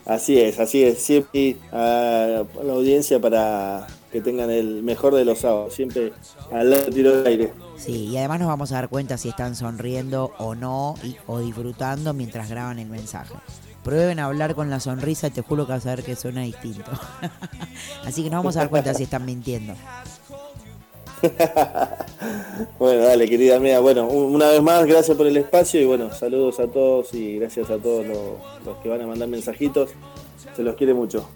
Así 0.04 0.38
es, 0.38 0.58
así 0.58 0.84
es. 0.84 0.98
Siempre 1.00 1.56
a 1.70 2.44
la 2.62 2.72
audiencia 2.72 3.20
para 3.20 3.86
que 4.10 4.20
tengan 4.20 4.50
el 4.50 4.82
mejor 4.82 5.14
de 5.14 5.24
los 5.24 5.40
sábados, 5.40 5.74
siempre 5.74 6.12
al 6.50 6.70
lado 6.70 6.86
tiro 6.86 7.22
de 7.22 7.28
aire. 7.28 7.52
Sí, 7.76 8.06
y 8.06 8.16
además 8.16 8.40
nos 8.40 8.48
vamos 8.48 8.72
a 8.72 8.76
dar 8.76 8.88
cuenta 8.88 9.18
si 9.18 9.28
están 9.28 9.54
sonriendo 9.54 10.32
o 10.38 10.54
no, 10.54 10.94
y, 11.02 11.16
o 11.26 11.40
disfrutando 11.40 12.14
mientras 12.14 12.48
graban 12.48 12.78
el 12.78 12.88
mensaje. 12.88 13.34
Prueben 13.84 14.18
a 14.18 14.26
hablar 14.26 14.54
con 14.54 14.70
la 14.70 14.80
sonrisa 14.80 15.28
y 15.28 15.30
te 15.30 15.42
juro 15.42 15.66
que 15.66 15.72
vas 15.72 15.86
a 15.86 15.90
ver 15.90 16.04
que 16.04 16.16
suena 16.16 16.42
distinto. 16.42 16.90
Así 18.04 18.22
que 18.22 18.30
nos 18.30 18.40
vamos 18.40 18.56
a 18.56 18.60
dar 18.60 18.70
cuenta 18.70 18.94
si 18.94 19.04
están 19.04 19.24
mintiendo. 19.24 19.74
bueno, 22.78 23.02
dale, 23.02 23.28
querida 23.28 23.58
mía. 23.58 23.80
Bueno, 23.80 24.06
una 24.06 24.48
vez 24.48 24.62
más, 24.62 24.86
gracias 24.86 25.16
por 25.16 25.26
el 25.26 25.36
espacio 25.36 25.80
y 25.80 25.84
bueno, 25.84 26.12
saludos 26.12 26.60
a 26.60 26.66
todos 26.66 27.12
y 27.14 27.38
gracias 27.38 27.70
a 27.70 27.78
todos 27.78 28.06
los 28.64 28.76
que 28.78 28.88
van 28.88 29.02
a 29.02 29.06
mandar 29.06 29.28
mensajitos. 29.28 29.90
Se 30.54 30.62
los 30.62 30.74
quiere 30.76 30.94
mucho. 30.94 31.28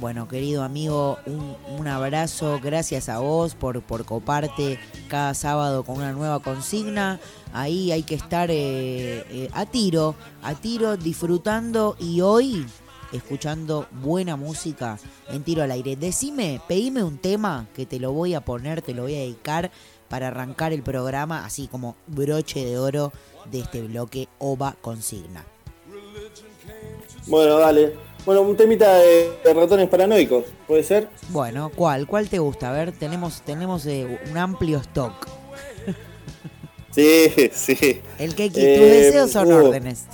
Bueno, 0.00 0.28
querido 0.28 0.62
amigo, 0.62 1.18
un, 1.26 1.88
abrazo, 1.88 2.60
gracias 2.62 3.08
a 3.08 3.18
vos 3.18 3.56
por, 3.56 3.82
por 3.82 4.04
coparte 4.04 4.78
cada 5.08 5.34
sábado 5.34 5.82
con 5.82 5.96
una 5.96 6.12
nueva 6.12 6.40
consigna. 6.40 7.18
Ahí 7.52 7.90
hay 7.90 8.04
que 8.04 8.14
estar 8.14 8.48
eh, 8.48 9.24
eh, 9.28 9.48
a 9.52 9.66
tiro, 9.66 10.14
a 10.42 10.54
tiro, 10.54 10.96
disfrutando 10.96 11.96
y 11.98 12.20
hoy 12.20 12.64
escuchando 13.12 13.88
buena 13.90 14.36
música 14.36 15.00
en 15.30 15.42
tiro 15.42 15.64
al 15.64 15.72
aire. 15.72 15.96
Decime, 15.96 16.60
pedime 16.68 17.02
un 17.02 17.18
tema 17.18 17.66
que 17.74 17.84
te 17.84 17.98
lo 17.98 18.12
voy 18.12 18.34
a 18.34 18.40
poner, 18.40 18.82
te 18.82 18.94
lo 18.94 19.02
voy 19.02 19.16
a 19.16 19.20
dedicar 19.20 19.72
para 20.08 20.28
arrancar 20.28 20.72
el 20.72 20.84
programa, 20.84 21.44
así 21.44 21.66
como 21.66 21.96
broche 22.06 22.64
de 22.64 22.78
oro 22.78 23.12
de 23.50 23.60
este 23.60 23.82
bloque 23.82 24.28
OVA 24.38 24.76
Consigna. 24.80 25.44
Bueno, 27.26 27.58
dale. 27.58 28.07
Bueno, 28.28 28.42
un 28.42 28.58
temita 28.58 28.98
de, 28.98 29.54
ratones 29.54 29.88
paranoicos, 29.88 30.44
¿puede 30.66 30.82
ser? 30.82 31.08
Bueno, 31.30 31.72
¿cuál? 31.74 32.06
¿Cuál 32.06 32.28
te 32.28 32.38
gusta? 32.38 32.68
A 32.68 32.72
ver, 32.74 32.92
tenemos, 32.92 33.40
tenemos 33.40 33.86
eh, 33.86 34.18
un 34.30 34.36
amplio 34.36 34.80
stock. 34.80 35.26
Sí, 36.90 37.50
sí. 37.54 38.02
El 38.18 38.34
que 38.34 38.50
tus 38.50 38.60
deseos 38.60 39.30
son 39.30 39.50
uh. 39.50 39.56
órdenes. 39.56 40.04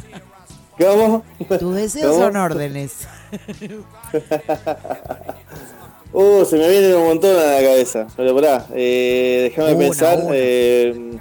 ¿Cómo? 0.78 1.22
Tus 1.58 1.74
deseos 1.74 2.16
son 2.16 2.34
órdenes. 2.34 3.06
uh, 6.14 6.44
se 6.46 6.56
me 6.56 6.70
viene 6.70 6.94
un 6.94 7.08
montón 7.08 7.36
a 7.36 7.44
la 7.44 7.60
cabeza. 7.60 8.06
Pero 8.16 8.34
pará, 8.34 8.66
eh, 8.74 9.50
déjame 9.50 9.76
pensar. 9.76 10.18
Eh, 10.32 11.18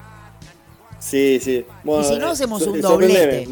sí, 0.99 1.41
sí. 1.41 1.65
y 1.83 2.03
si 2.05 2.17
no 2.17 2.29
hacemos 2.29 2.61
un 2.61 2.79
doblete. 2.79 3.45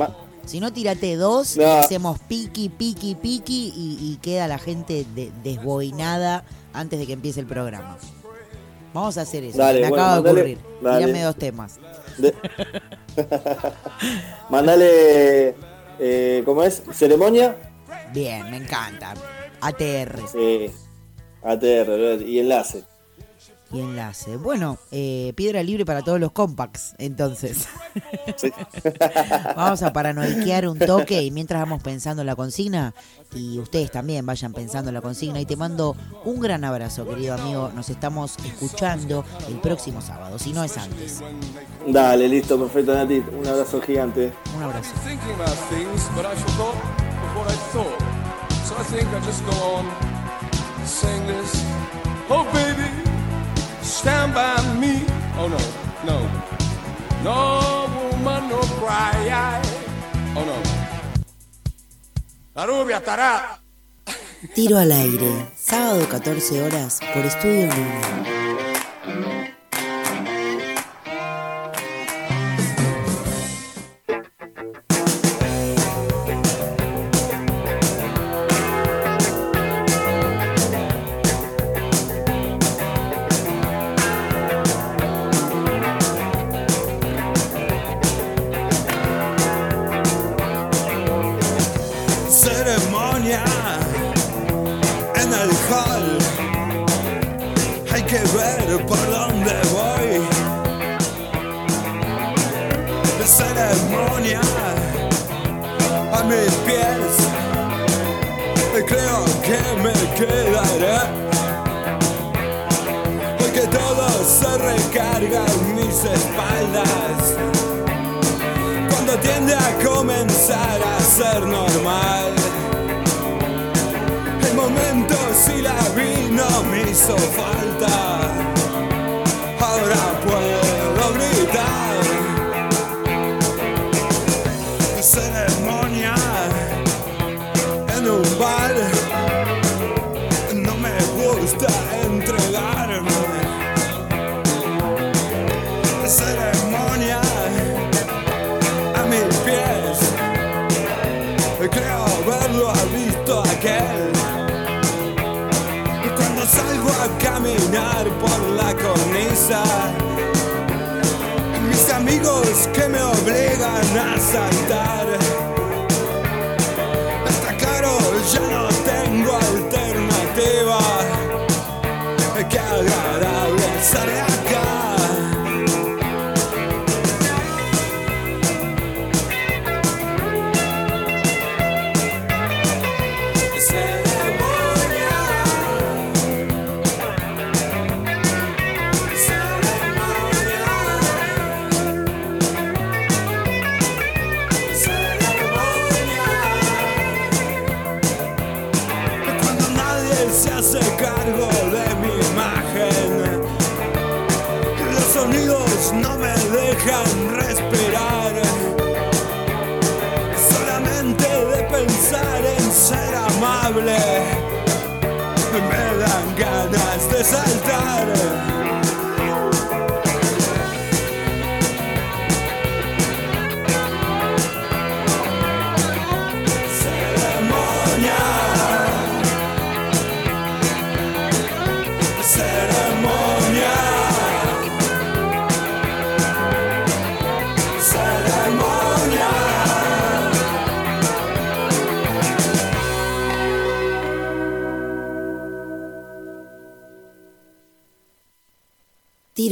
Si 0.46 0.60
no, 0.60 0.74
tírate 0.74 1.16
dos 1.16 1.58
y 1.58 1.64
hacemos 1.64 2.20
piqui, 2.20 2.70
piqui, 2.70 3.16
piqui 3.16 3.74
y, 3.76 4.18
queda 4.22 4.48
la 4.48 4.58
gente 4.58 5.06
desboinada 5.44 6.44
antes 6.74 7.00
de 7.00 7.08
que 7.08 7.14
empiece 7.14 7.40
el 7.40 7.46
programa. 7.46 7.98
Vamos 8.94 9.18
a 9.18 9.22
hacer 9.22 9.44
eso. 9.44 9.58
me 9.58 9.86
acaba 9.86 10.22
de 10.22 10.30
ocurrir. 10.30 10.58
Tírame 10.80 11.24
dos 11.24 11.36
temas. 11.36 11.80
mandale, 14.50 15.56
eh, 16.00 16.42
¿cómo 16.46 16.64
es? 16.64 16.84
¿Ceremonia? 16.92 17.56
Bien, 18.14 18.50
me 18.52 18.58
encanta. 18.58 19.14
ATR. 19.62 20.28
Sí, 20.28 20.72
ATR 21.44 22.22
y 22.22 22.40
enlace 22.40 22.84
y 23.74 23.80
enlace. 23.80 24.38
Bueno, 24.38 24.78
eh, 24.92 25.34
piedra 25.36 25.64
libre 25.64 25.86
para 25.86 26.02
todos 26.02 26.20
los 26.20 26.32
compacts, 26.32 26.94
entonces. 26.98 27.68
vamos 29.56 29.82
a 29.84 29.94
paranoiquear 29.94 30.68
un 30.68 30.80
toque 30.80 31.22
y 31.22 31.32
mientras 31.32 31.62
vamos 31.62 31.82
pensando 31.82 32.22
en 32.22 32.28
la 32.28 32.36
consigna, 32.36 32.94
y 33.34 33.60
ustedes 33.60 33.92
también 33.92 34.26
vayan 34.26 34.54
pensando 34.54 34.90
en 34.90 34.96
la 34.96 35.02
consigna, 35.02 35.40
y 35.40 35.46
te 35.46 35.56
mando 35.56 35.96
un 36.26 36.40
gran 36.40 36.64
abrazo, 36.64 37.08
querido 37.08 37.36
amigo. 37.36 37.72
Nos 37.74 37.90
estamos 37.90 38.36
escuchando 38.46 39.24
el 39.48 39.60
próximo 39.60 40.02
sábado, 40.02 40.38
si 40.38 40.54
no 40.54 40.64
es 40.64 40.78
antes. 40.78 41.22
Dale, 41.88 42.28
listo, 42.28 42.60
perfecto, 42.60 42.94
Nati. 42.94 43.24
Un 43.38 43.48
abrazo 43.48 43.82
gigante. 43.82 44.32
Un 44.58 44.64
abrazo. 44.64 44.92
Oh, 52.30 52.46
baby. 52.54 53.11
No 57.24 57.88
woman, 57.88 58.50
no 58.50 58.60
cry. 58.80 59.30
Oh 60.36 60.46
no. 60.46 60.56
La 62.56 62.66
rubia 62.66 62.98
estará. 62.98 63.60
Tiro 64.56 64.78
al 64.78 64.92
aire, 64.92 65.48
sábado 65.56 66.08
14 66.10 66.64
horas 66.64 67.00
por 67.14 67.24
Estudio 67.26 67.70
1. 67.70 68.51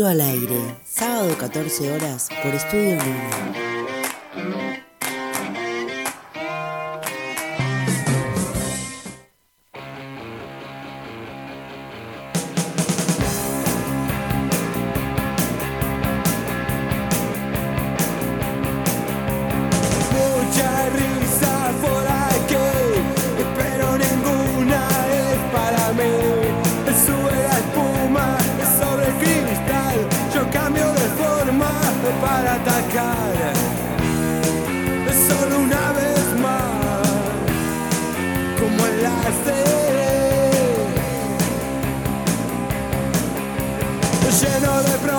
Al 0.07 0.21
aire, 0.21 0.75
sábado 0.85 1.35
14 1.37 1.91
horas 1.91 2.29
por 2.43 2.53
Estudio 2.53 2.97
1. 2.97 3.68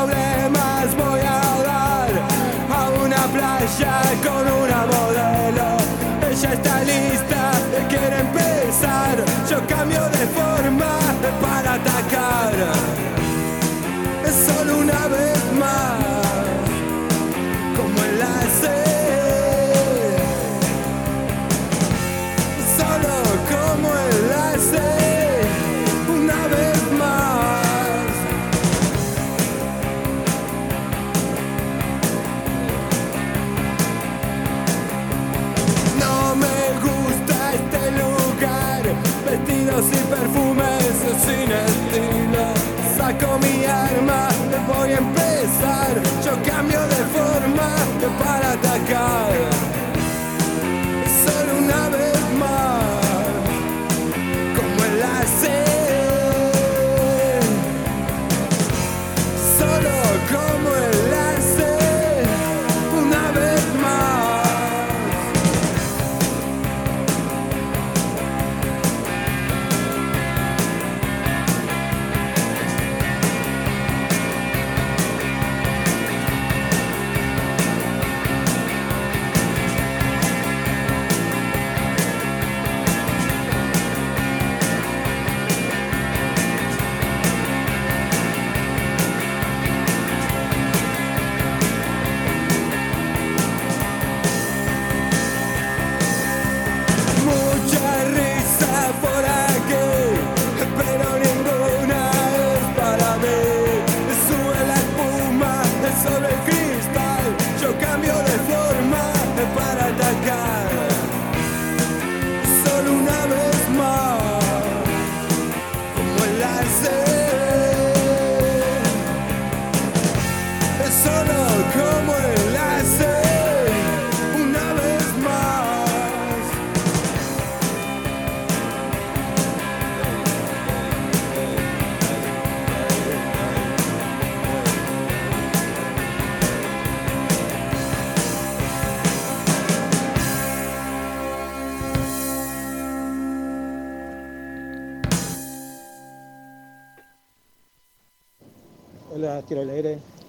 Problemas 0.00 0.96
voy 0.96 1.20
a 1.20 1.40
dar 1.68 2.10
a 2.70 2.90
una 3.04 3.22
playa 3.34 4.00
con 4.24 4.44
una 4.62 4.86
modelo. 4.86 5.68
Ella 6.30 6.52
está 6.54 6.80
lista, 6.84 7.52
quiere 7.88 8.20
empezar. 8.20 9.16
Yo 9.50 9.58
cambio 9.66 10.02
de 10.08 10.26
forma 10.38 10.92
para 11.42 11.74
atacar. 11.74 13.19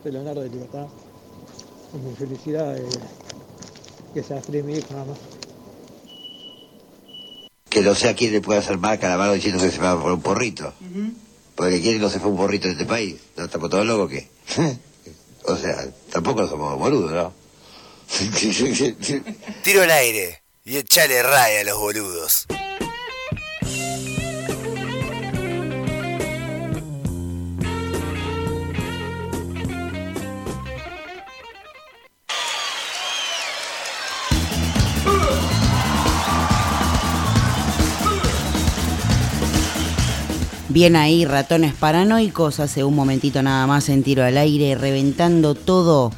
Soy 0.01 0.11
Leonardo 0.11 0.41
de 0.41 0.49
Libertad. 0.49 0.87
Mi 1.93 2.15
felicidad 2.15 2.73
de 2.73 2.87
que 4.13 4.23
sea 4.23 4.41
feliz 4.41 4.63
mi 4.63 4.73
hijo 4.73 4.87
nada 4.91 5.05
más. 5.05 5.17
Que 7.69 7.81
no 7.81 7.95
sé 7.95 8.09
a 8.09 8.15
quién 8.15 8.33
le 8.33 8.41
puede 8.41 8.59
hacer 8.59 8.77
mal 8.77 8.99
Calamaro 8.99 9.33
diciendo 9.33 9.63
que 9.63 9.71
se 9.71 9.79
va 9.79 10.01
por 10.01 10.11
un 10.11 10.21
porrito. 10.21 10.73
Porque 11.55 11.81
quién 11.81 12.01
no 12.01 12.09
se 12.09 12.19
fue 12.19 12.31
un 12.31 12.37
porrito 12.37 12.67
de 12.67 12.73
este 12.73 12.85
país. 12.85 13.15
¿No 13.37 13.45
estamos 13.45 13.69
todos 13.69 13.85
locos 13.85 14.05
o 14.05 14.09
qué? 14.09 14.27
o 15.45 15.55
sea, 15.55 15.87
tampoco 16.11 16.47
somos 16.47 16.77
boludos, 16.77 17.11
¿no? 17.11 17.33
Tiro 19.63 19.83
al 19.83 19.91
aire 19.91 20.41
y 20.65 20.77
echale 20.77 21.23
raya 21.23 21.61
a 21.61 21.63
los 21.63 21.79
boludos. 21.79 22.47
Bien 40.73 40.95
ahí, 40.95 41.25
ratones 41.25 41.73
paranoicos, 41.73 42.61
hace 42.61 42.85
un 42.85 42.95
momentito 42.95 43.43
nada 43.43 43.67
más 43.67 43.89
en 43.89 44.03
tiro 44.03 44.23
al 44.23 44.37
aire, 44.37 44.75
reventando 44.75 45.53
todo, 45.53 46.13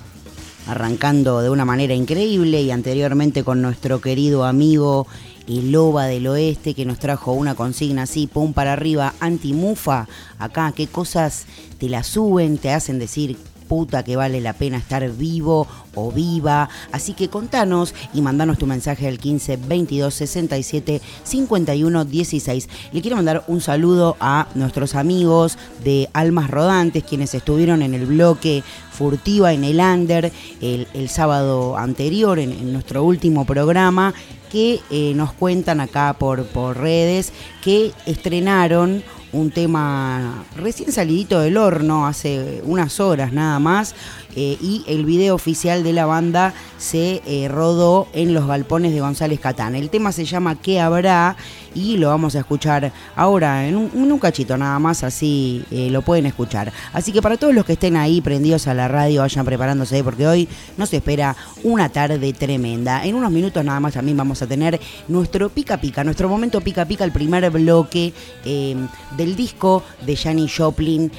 arrancando 0.67 1.41
de 1.41 1.49
una 1.49 1.65
manera 1.65 1.95
increíble 1.95 2.61
y 2.61 2.69
anteriormente 2.69 3.43
con 3.43 3.63
nuestro 3.63 3.99
querido 3.99 4.43
amigo 4.43 5.07
el 5.47 5.71
Loba 5.71 6.05
del 6.05 6.27
Oeste 6.27 6.75
que 6.75 6.85
nos 6.85 6.99
trajo 6.99 7.33
una 7.33 7.55
consigna 7.55 8.03
así, 8.03 8.27
pum 8.27 8.53
para 8.53 8.73
arriba, 8.73 9.15
anti-mufa, 9.19 10.07
acá, 10.37 10.71
qué 10.75 10.85
cosas 10.85 11.47
te 11.79 11.89
la 11.89 12.03
suben, 12.03 12.59
te 12.59 12.69
hacen 12.69 12.99
decir 12.99 13.37
puta 13.73 14.03
que 14.03 14.15
vale 14.15 14.39
la 14.39 14.53
pena 14.53 14.77
estar 14.77 15.09
vivo 15.09 15.65
o 15.95 16.11
viva. 16.11 16.69
Así 16.91 17.13
que 17.13 17.27
contanos 17.27 17.95
y 18.13 18.21
mandanos 18.21 18.59
tu 18.59 18.67
mensaje 18.67 19.07
al 19.07 19.17
15 19.17 19.57
22 19.57 20.13
67 20.13 21.01
51 21.23 22.05
16. 22.05 22.69
Le 22.91 23.01
quiero 23.01 23.15
mandar 23.15 23.43
un 23.47 23.61
saludo 23.61 24.15
a 24.19 24.47
nuestros 24.53 24.93
amigos 24.93 25.57
de 25.83 26.07
Almas 26.13 26.51
Rodantes, 26.51 27.03
quienes 27.03 27.33
estuvieron 27.33 27.81
en 27.81 27.95
el 27.95 28.05
bloque 28.05 28.63
Furtiva 28.91 29.53
en 29.53 29.63
el 29.63 29.79
Under 29.79 30.31
el, 30.61 30.87
el 30.93 31.09
sábado 31.09 31.75
anterior, 31.75 32.37
en, 32.37 32.71
nuestro 32.71 33.03
último 33.03 33.43
programa 33.43 34.13
que 34.51 34.81
eh, 34.91 35.13
nos 35.15 35.33
cuentan 35.33 35.79
acá 35.79 36.15
por, 36.19 36.45
por 36.45 36.77
redes 36.77 37.33
que 37.63 37.91
estrenaron 38.05 39.03
un 39.33 39.51
tema 39.51 40.45
recién 40.55 40.91
salidito 40.91 41.39
del 41.39 41.57
horno, 41.57 42.07
hace 42.07 42.61
unas 42.63 42.99
horas 42.99 43.33
nada 43.33 43.59
más, 43.59 43.95
eh, 44.35 44.57
y 44.61 44.83
el 44.87 45.05
video 45.05 45.35
oficial 45.35 45.83
de 45.83 45.93
la 45.93 46.05
banda 46.05 46.53
se 46.77 47.21
eh, 47.25 47.47
rodó 47.47 48.07
en 48.13 48.33
los 48.33 48.47
galpones 48.47 48.93
de 48.93 48.99
González 48.99 49.39
Catán. 49.39 49.75
El 49.75 49.89
tema 49.89 50.11
se 50.11 50.25
llama 50.25 50.55
¿Qué 50.55 50.79
habrá? 50.79 51.35
y 51.75 51.97
lo 51.97 52.09
vamos 52.09 52.35
a 52.35 52.39
escuchar 52.39 52.91
ahora 53.15 53.67
en 53.67 53.75
un, 53.75 53.89
un 53.93 54.19
cachito 54.19 54.57
nada 54.57 54.77
más, 54.79 55.03
así 55.03 55.65
eh, 55.71 55.89
lo 55.89 56.01
pueden 56.01 56.25
escuchar. 56.25 56.71
Así 56.93 57.11
que 57.11 57.21
para 57.21 57.37
todos 57.37 57.53
los 57.53 57.65
que 57.65 57.73
estén 57.73 57.97
ahí 57.97 58.21
prendidos 58.21 58.67
a 58.67 58.73
la 58.73 58.87
radio, 58.87 59.21
vayan 59.21 59.45
preparándose 59.45 60.03
porque 60.03 60.27
hoy 60.27 60.47
nos 60.77 60.93
espera 60.93 61.35
una 61.63 61.89
tarde 61.89 62.31
tremenda. 62.33 63.03
En 63.03 63.15
unos 63.15 63.31
minutos 63.31 63.63
nada 63.63 63.79
más 63.79 63.93
también 63.93 64.17
vamos 64.17 64.41
a 64.41 64.47
tener 64.47 64.79
nuestro 65.07 65.49
pica 65.49 65.77
pica, 65.77 66.03
nuestro 66.03 66.29
momento 66.29 66.61
pica 66.61 66.85
pica, 66.85 67.03
el 67.03 67.11
primer 67.11 67.49
bloque 67.49 68.13
del 68.43 69.35
disco 69.35 69.83
de 70.05 70.15
Janis 70.15 70.55
Joplin 70.55 71.11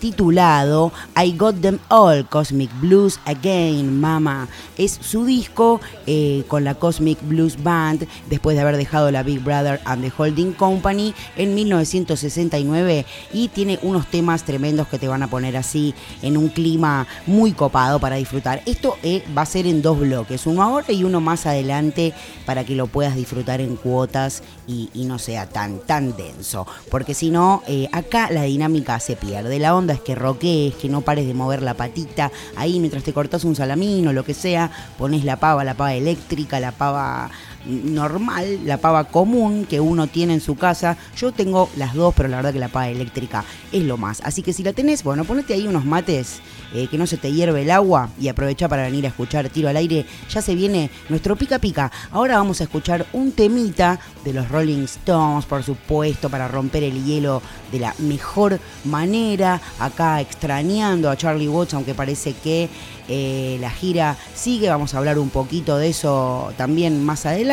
titulado 0.00 0.92
I 1.16 1.36
Got 1.36 1.60
Them 1.60 1.78
All, 1.88 2.26
Cause 2.28 2.51
Cosmic 2.52 2.80
Blues 2.82 3.18
Again, 3.24 3.98
Mama. 3.98 4.46
Es 4.76 4.98
su 5.00 5.24
disco 5.24 5.80
eh, 6.06 6.44
con 6.48 6.64
la 6.64 6.74
Cosmic 6.74 7.18
Blues 7.22 7.62
Band 7.62 8.06
después 8.28 8.54
de 8.56 8.60
haber 8.60 8.76
dejado 8.76 9.10
la 9.10 9.22
Big 9.22 9.42
Brother 9.42 9.80
and 9.86 10.02
the 10.02 10.12
Holding 10.14 10.52
Company 10.52 11.14
en 11.36 11.54
1969 11.54 13.06
y 13.32 13.48
tiene 13.48 13.78
unos 13.80 14.06
temas 14.08 14.44
tremendos 14.44 14.86
que 14.88 14.98
te 14.98 15.08
van 15.08 15.22
a 15.22 15.30
poner 15.30 15.56
así 15.56 15.94
en 16.20 16.36
un 16.36 16.50
clima 16.50 17.06
muy 17.26 17.52
copado 17.52 17.98
para 17.98 18.16
disfrutar. 18.16 18.60
Esto 18.66 18.98
eh, 19.02 19.24
va 19.36 19.42
a 19.42 19.46
ser 19.46 19.66
en 19.66 19.80
dos 19.80 19.98
bloques, 19.98 20.46
uno 20.46 20.62
ahora 20.62 20.92
y 20.92 21.04
uno 21.04 21.22
más 21.22 21.46
adelante 21.46 22.12
para 22.44 22.64
que 22.64 22.76
lo 22.76 22.86
puedas 22.86 23.16
disfrutar 23.16 23.62
en 23.62 23.76
cuotas 23.76 24.42
y, 24.66 24.90
no 25.06 25.18
sea 25.18 25.48
tan, 25.48 25.80
tan 25.80 26.16
denso. 26.16 26.66
Porque 26.90 27.14
si 27.14 27.30
no, 27.30 27.62
eh, 27.66 27.88
acá 27.92 28.30
la 28.30 28.42
dinámica 28.42 29.00
se 29.00 29.16
pierde. 29.16 29.58
La 29.58 29.74
onda 29.74 29.94
es 29.94 30.00
que 30.00 30.14
roquees, 30.14 30.74
que 30.74 30.88
no 30.88 31.00
pares 31.00 31.26
de 31.26 31.34
mover 31.34 31.62
la 31.62 31.74
patita. 31.74 32.30
Ahí 32.56 32.80
mientras 32.80 33.02
te 33.02 33.12
cortas 33.12 33.44
un 33.44 33.56
salamín 33.56 34.06
o 34.08 34.12
lo 34.12 34.24
que 34.24 34.34
sea, 34.34 34.70
pones 34.98 35.24
la 35.24 35.36
pava, 35.36 35.64
la 35.64 35.74
pava 35.74 35.94
eléctrica, 35.94 36.60
la 36.60 36.72
pava 36.72 37.30
normal, 37.66 38.60
la 38.64 38.78
pava 38.78 39.04
común 39.04 39.66
que 39.68 39.80
uno 39.80 40.06
tiene 40.06 40.34
en 40.34 40.40
su 40.40 40.56
casa. 40.56 40.96
Yo 41.16 41.32
tengo 41.32 41.68
las 41.76 41.94
dos, 41.94 42.14
pero 42.14 42.28
la 42.28 42.36
verdad 42.36 42.52
que 42.52 42.58
la 42.58 42.68
pava 42.68 42.88
eléctrica 42.88 43.44
es 43.70 43.82
lo 43.82 43.96
más. 43.96 44.20
Así 44.24 44.42
que 44.42 44.52
si 44.52 44.62
la 44.62 44.72
tenés, 44.72 45.02
bueno, 45.02 45.24
ponete 45.24 45.54
ahí 45.54 45.66
unos 45.66 45.84
mates, 45.84 46.40
eh, 46.74 46.88
que 46.88 46.98
no 46.98 47.06
se 47.06 47.18
te 47.18 47.32
hierve 47.32 47.62
el 47.62 47.70
agua 47.70 48.08
y 48.18 48.28
aprovecha 48.28 48.68
para 48.68 48.84
venir 48.84 49.04
a 49.04 49.08
escuchar 49.08 49.48
tiro 49.50 49.68
al 49.68 49.76
aire. 49.76 50.06
Ya 50.30 50.40
se 50.40 50.54
viene 50.54 50.90
nuestro 51.08 51.36
pica 51.36 51.58
pica. 51.58 51.92
Ahora 52.10 52.38
vamos 52.38 52.60
a 52.60 52.64
escuchar 52.64 53.06
un 53.12 53.32
temita 53.32 54.00
de 54.24 54.32
los 54.32 54.48
Rolling 54.48 54.84
Stones, 54.84 55.44
por 55.44 55.62
supuesto, 55.62 56.30
para 56.30 56.48
romper 56.48 56.82
el 56.82 57.04
hielo 57.04 57.42
de 57.70 57.80
la 57.80 57.94
mejor 57.98 58.58
manera. 58.84 59.60
Acá 59.78 60.20
extrañando 60.20 61.10
a 61.10 61.16
Charlie 61.16 61.48
Watts, 61.48 61.74
aunque 61.74 61.94
parece 61.94 62.32
que 62.32 62.68
eh, 63.08 63.58
la 63.60 63.70
gira 63.70 64.16
sigue. 64.34 64.70
Vamos 64.70 64.94
a 64.94 64.98
hablar 64.98 65.18
un 65.18 65.28
poquito 65.28 65.76
de 65.76 65.88
eso 65.88 66.52
también 66.56 67.04
más 67.04 67.26
adelante. 67.26 67.51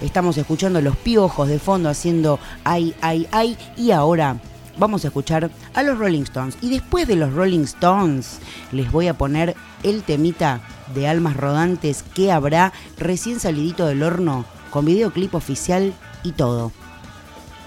Estamos 0.00 0.38
escuchando 0.38 0.80
los 0.80 0.96
piojos 0.96 1.48
de 1.48 1.58
fondo 1.58 1.90
haciendo 1.90 2.38
ay, 2.64 2.94
ay, 3.02 3.28
ay. 3.32 3.58
Y 3.76 3.90
ahora 3.90 4.38
vamos 4.78 5.04
a 5.04 5.08
escuchar 5.08 5.50
a 5.74 5.82
los 5.82 5.98
Rolling 5.98 6.22
Stones. 6.22 6.56
Y 6.62 6.70
después 6.70 7.06
de 7.06 7.16
los 7.16 7.34
Rolling 7.34 7.64
Stones, 7.64 8.38
les 8.72 8.90
voy 8.90 9.08
a 9.08 9.18
poner 9.18 9.54
el 9.82 10.04
temita 10.04 10.62
de 10.94 11.06
Almas 11.06 11.36
Rodantes 11.36 12.02
que 12.14 12.32
habrá 12.32 12.72
recién 12.96 13.38
salidito 13.38 13.86
del 13.86 14.02
horno 14.02 14.46
con 14.70 14.86
videoclip 14.86 15.34
oficial 15.34 15.92
y 16.22 16.32
todo. 16.32 16.72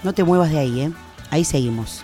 No 0.02 0.12
te 0.12 0.24
muevas 0.24 0.50
de 0.50 0.58
ahí, 0.58 0.80
¿eh? 0.80 0.92
Ahí 1.30 1.44
seguimos. 1.44 2.02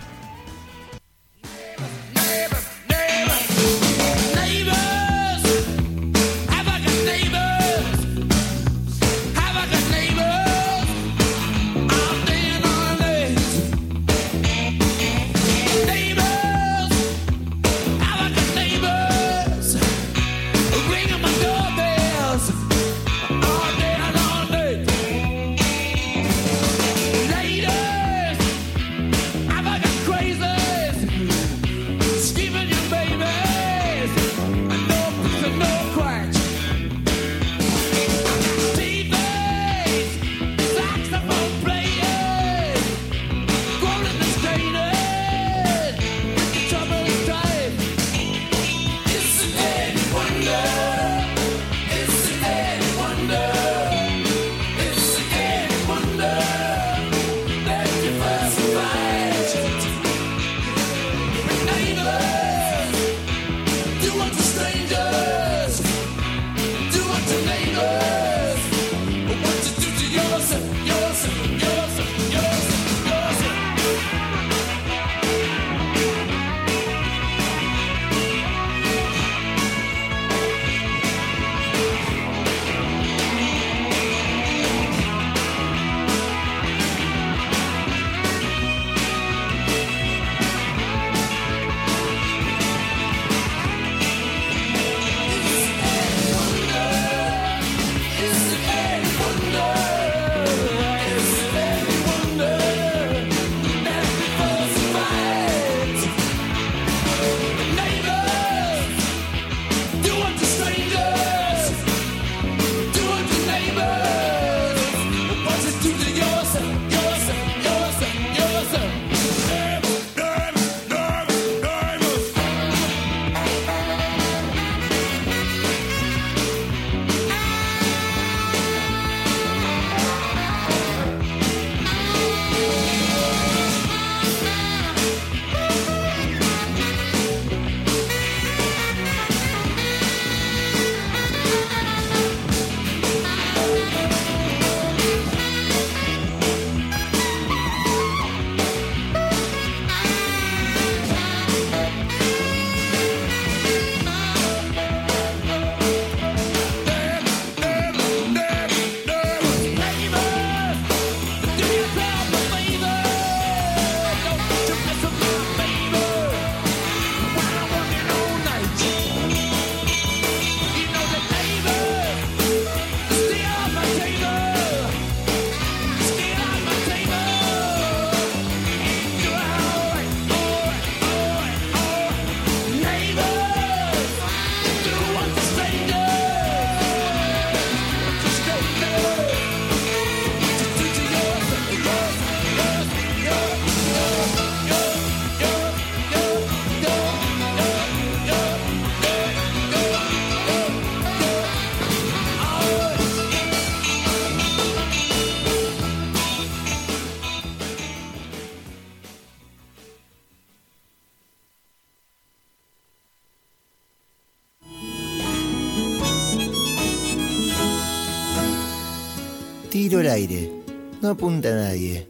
No 221.06 221.12
apunta 221.12 221.50
a 221.50 221.54
nadie. 221.54 222.08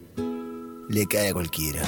Le 0.89 1.05
cae 1.05 1.29
a 1.29 1.33
cualquiera. 1.33 1.83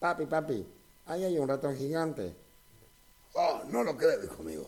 Papi, 0.00 0.26
papi, 0.26 0.66
ahí 1.06 1.22
hay 1.22 1.38
un 1.38 1.46
ratón 1.46 1.76
gigante. 1.76 2.34
Oh, 3.34 3.62
no 3.68 3.84
lo 3.84 3.96
creo, 3.96 4.24
hijo 4.24 4.42
mío. 4.42 4.66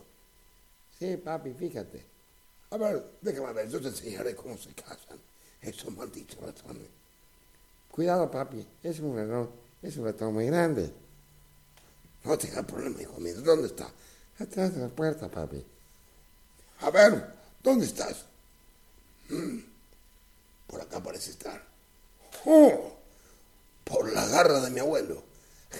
Sí, 1.00 1.16
papi, 1.16 1.52
fíjate. 1.52 2.06
A 2.70 2.76
ver, 2.76 3.04
déjame 3.22 3.52
ver, 3.54 3.68
yo 3.68 3.80
te 3.80 3.88
enseñaré 3.88 4.36
cómo 4.36 4.56
se 4.56 4.72
cazan 4.72 5.18
esos 5.62 5.92
malditos 5.96 6.40
ratones. 6.40 6.86
Cuidado, 7.90 8.30
papi, 8.30 8.64
es 8.84 9.00
un 9.00 9.16
ratón, 9.16 9.50
es 9.82 9.96
un 9.96 10.04
ratón 10.04 10.32
muy 10.32 10.46
grande. 10.46 10.92
No 12.22 12.38
tengas 12.38 12.64
problema, 12.64 13.02
hijo 13.02 13.18
mío. 13.18 13.34
¿Dónde 13.40 13.66
está? 13.66 13.90
Atrás 14.38 14.74
de 14.74 14.80
la 14.82 14.88
puerta, 14.88 15.28
papi. 15.28 15.64
A 16.80 16.90
ver, 16.90 17.32
¿dónde 17.62 17.86
estás? 17.86 18.24
Mm, 19.28 19.58
Por 20.66 20.80
acá 20.80 21.00
parece 21.00 21.30
estar. 21.30 21.62
¡Oh! 22.44 22.96
Por 23.84 24.12
la 24.12 24.26
garra 24.26 24.60
de 24.60 24.70
mi 24.70 24.80
abuelo. 24.80 25.22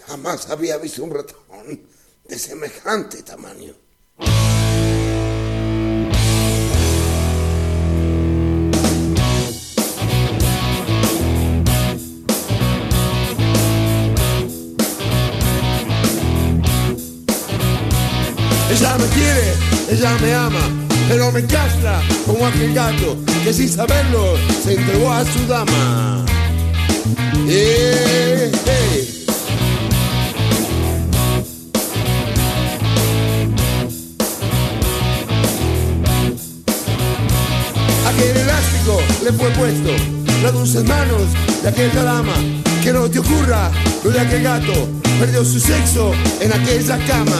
Jamás 0.06 0.50
había 0.50 0.76
visto 0.76 1.02
un 1.04 1.10
ratón 1.10 1.80
de 2.24 2.38
semejante 2.38 3.22
tamaño. 3.22 3.74
Ella 18.74 18.98
me 18.98 19.06
quiere, 19.06 19.54
ella 19.88 20.16
me 20.20 20.34
ama, 20.34 20.68
pero 21.08 21.30
me 21.30 21.44
castra 21.46 22.02
como 22.26 22.44
aquel 22.44 22.74
gato 22.74 23.16
que 23.44 23.52
sin 23.52 23.68
saberlo 23.68 24.36
se 24.64 24.74
entregó 24.74 25.12
a 25.12 25.24
su 25.24 25.46
dama. 25.46 26.24
Eh, 27.46 28.50
eh. 28.66 29.26
Aquel 38.08 38.36
elástico 38.38 39.00
le 39.22 39.32
fue 39.34 39.50
puesto, 39.50 39.90
las 40.42 40.52
dulces 40.52 40.84
manos 40.84 41.22
de 41.62 41.68
aquella 41.68 42.02
dama. 42.02 42.34
Que 42.82 42.92
no 42.92 43.08
te 43.08 43.20
ocurra 43.20 43.70
lo 44.02 44.10
de 44.10 44.18
aquel 44.18 44.42
gato, 44.42 44.88
perdió 45.20 45.44
su 45.44 45.60
sexo 45.60 46.12
en 46.40 46.52
aquella 46.52 46.98
cama. 47.06 47.38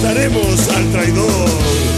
Mataremos 0.00 0.68
al 0.68 0.90
traidor. 0.92 1.89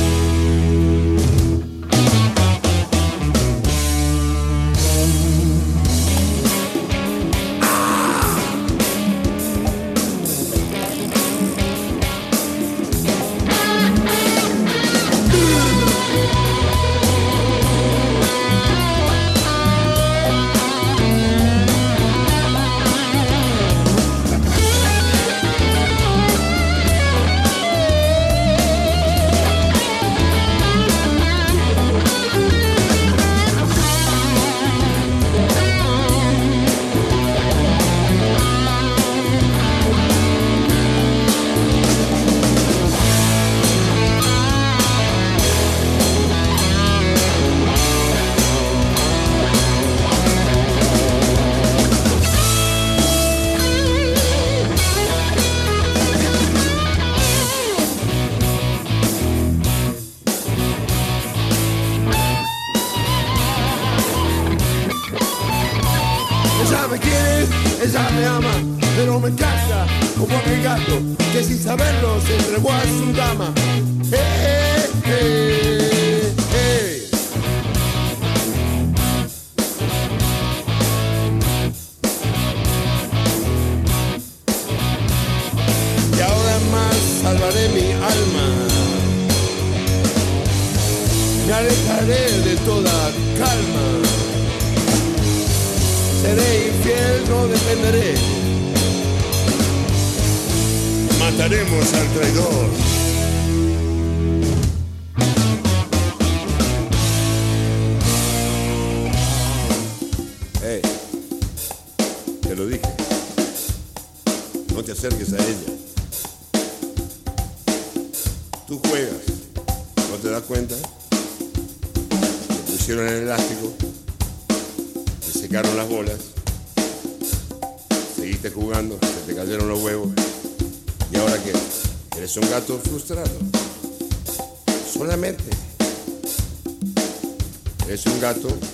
Exato. 138.32 138.71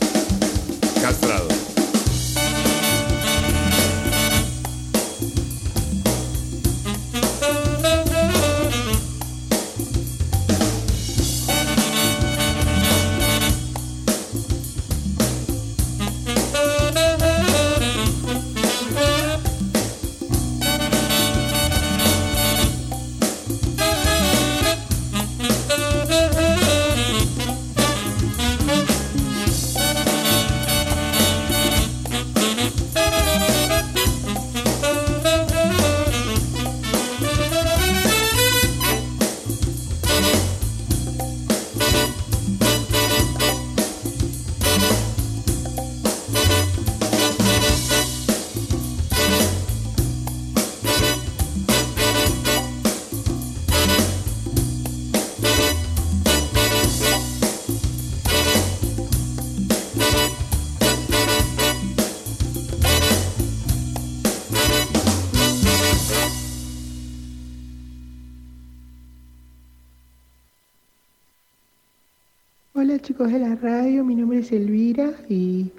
Chicos 73.09 73.33
de 73.33 73.39
la 73.39 73.55
radio, 73.55 74.05
mi 74.05 74.15
nombre 74.15 74.41
es 74.41 74.53
Elvira 74.53 75.13
y 75.31 75.73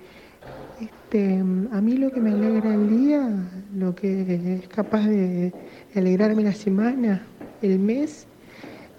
este, 0.82 1.36
a 1.36 1.80
mí 1.80 1.96
lo 1.96 2.12
que 2.12 2.20
me 2.20 2.32
alegra 2.32 2.74
el 2.74 2.90
día, 2.90 3.30
lo 3.76 3.94
que 3.94 4.56
es 4.56 4.68
capaz 4.68 5.06
de 5.06 5.54
alegrarme 5.94 6.42
la 6.42 6.56
semana, 6.56 7.24
el 7.62 7.78
mes, 7.78 8.26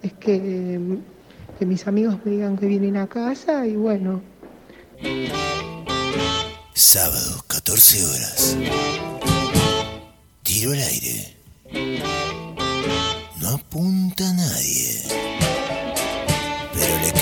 es 0.01 0.13
que, 0.13 0.79
que 1.59 1.65
mis 1.65 1.85
amigos 1.87 2.19
me 2.23 2.31
digan 2.31 2.55
que 2.55 2.67
vienen 2.67 2.95
a 2.95 3.07
casa 3.07 3.67
y 3.67 3.75
bueno. 3.75 4.21
Sábado, 6.73 7.43
14 7.47 8.05
horas. 8.05 8.57
Tiro 10.43 10.71
al 10.71 10.79
aire. 10.79 11.35
No 13.41 13.49
apunta 13.49 14.23
nadie. 14.31 15.01
Pero 16.73 16.97
le 17.01 17.20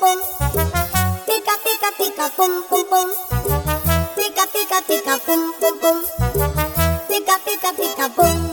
pum. 0.00 0.18
Pica, 1.26 1.54
pica, 1.64 1.90
pica, 1.98 2.28
pum, 2.36 2.62
pum, 2.68 2.84
pum. 2.90 3.08
Pica, 4.16 4.46
pica, 4.52 4.80
pica, 4.86 5.18
pum, 5.26 5.52
pum, 5.60 5.78
pum. 5.80 5.98
Pica, 7.08 7.38
pica, 7.44 7.72
pica, 7.72 8.08
pum. 8.10 8.45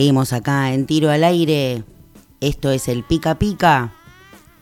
Seguimos 0.00 0.32
acá 0.32 0.72
en 0.72 0.86
tiro 0.86 1.10
al 1.10 1.24
aire. 1.24 1.84
Esto 2.40 2.70
es 2.70 2.88
el 2.88 3.04
pica 3.04 3.38
pica. 3.38 3.92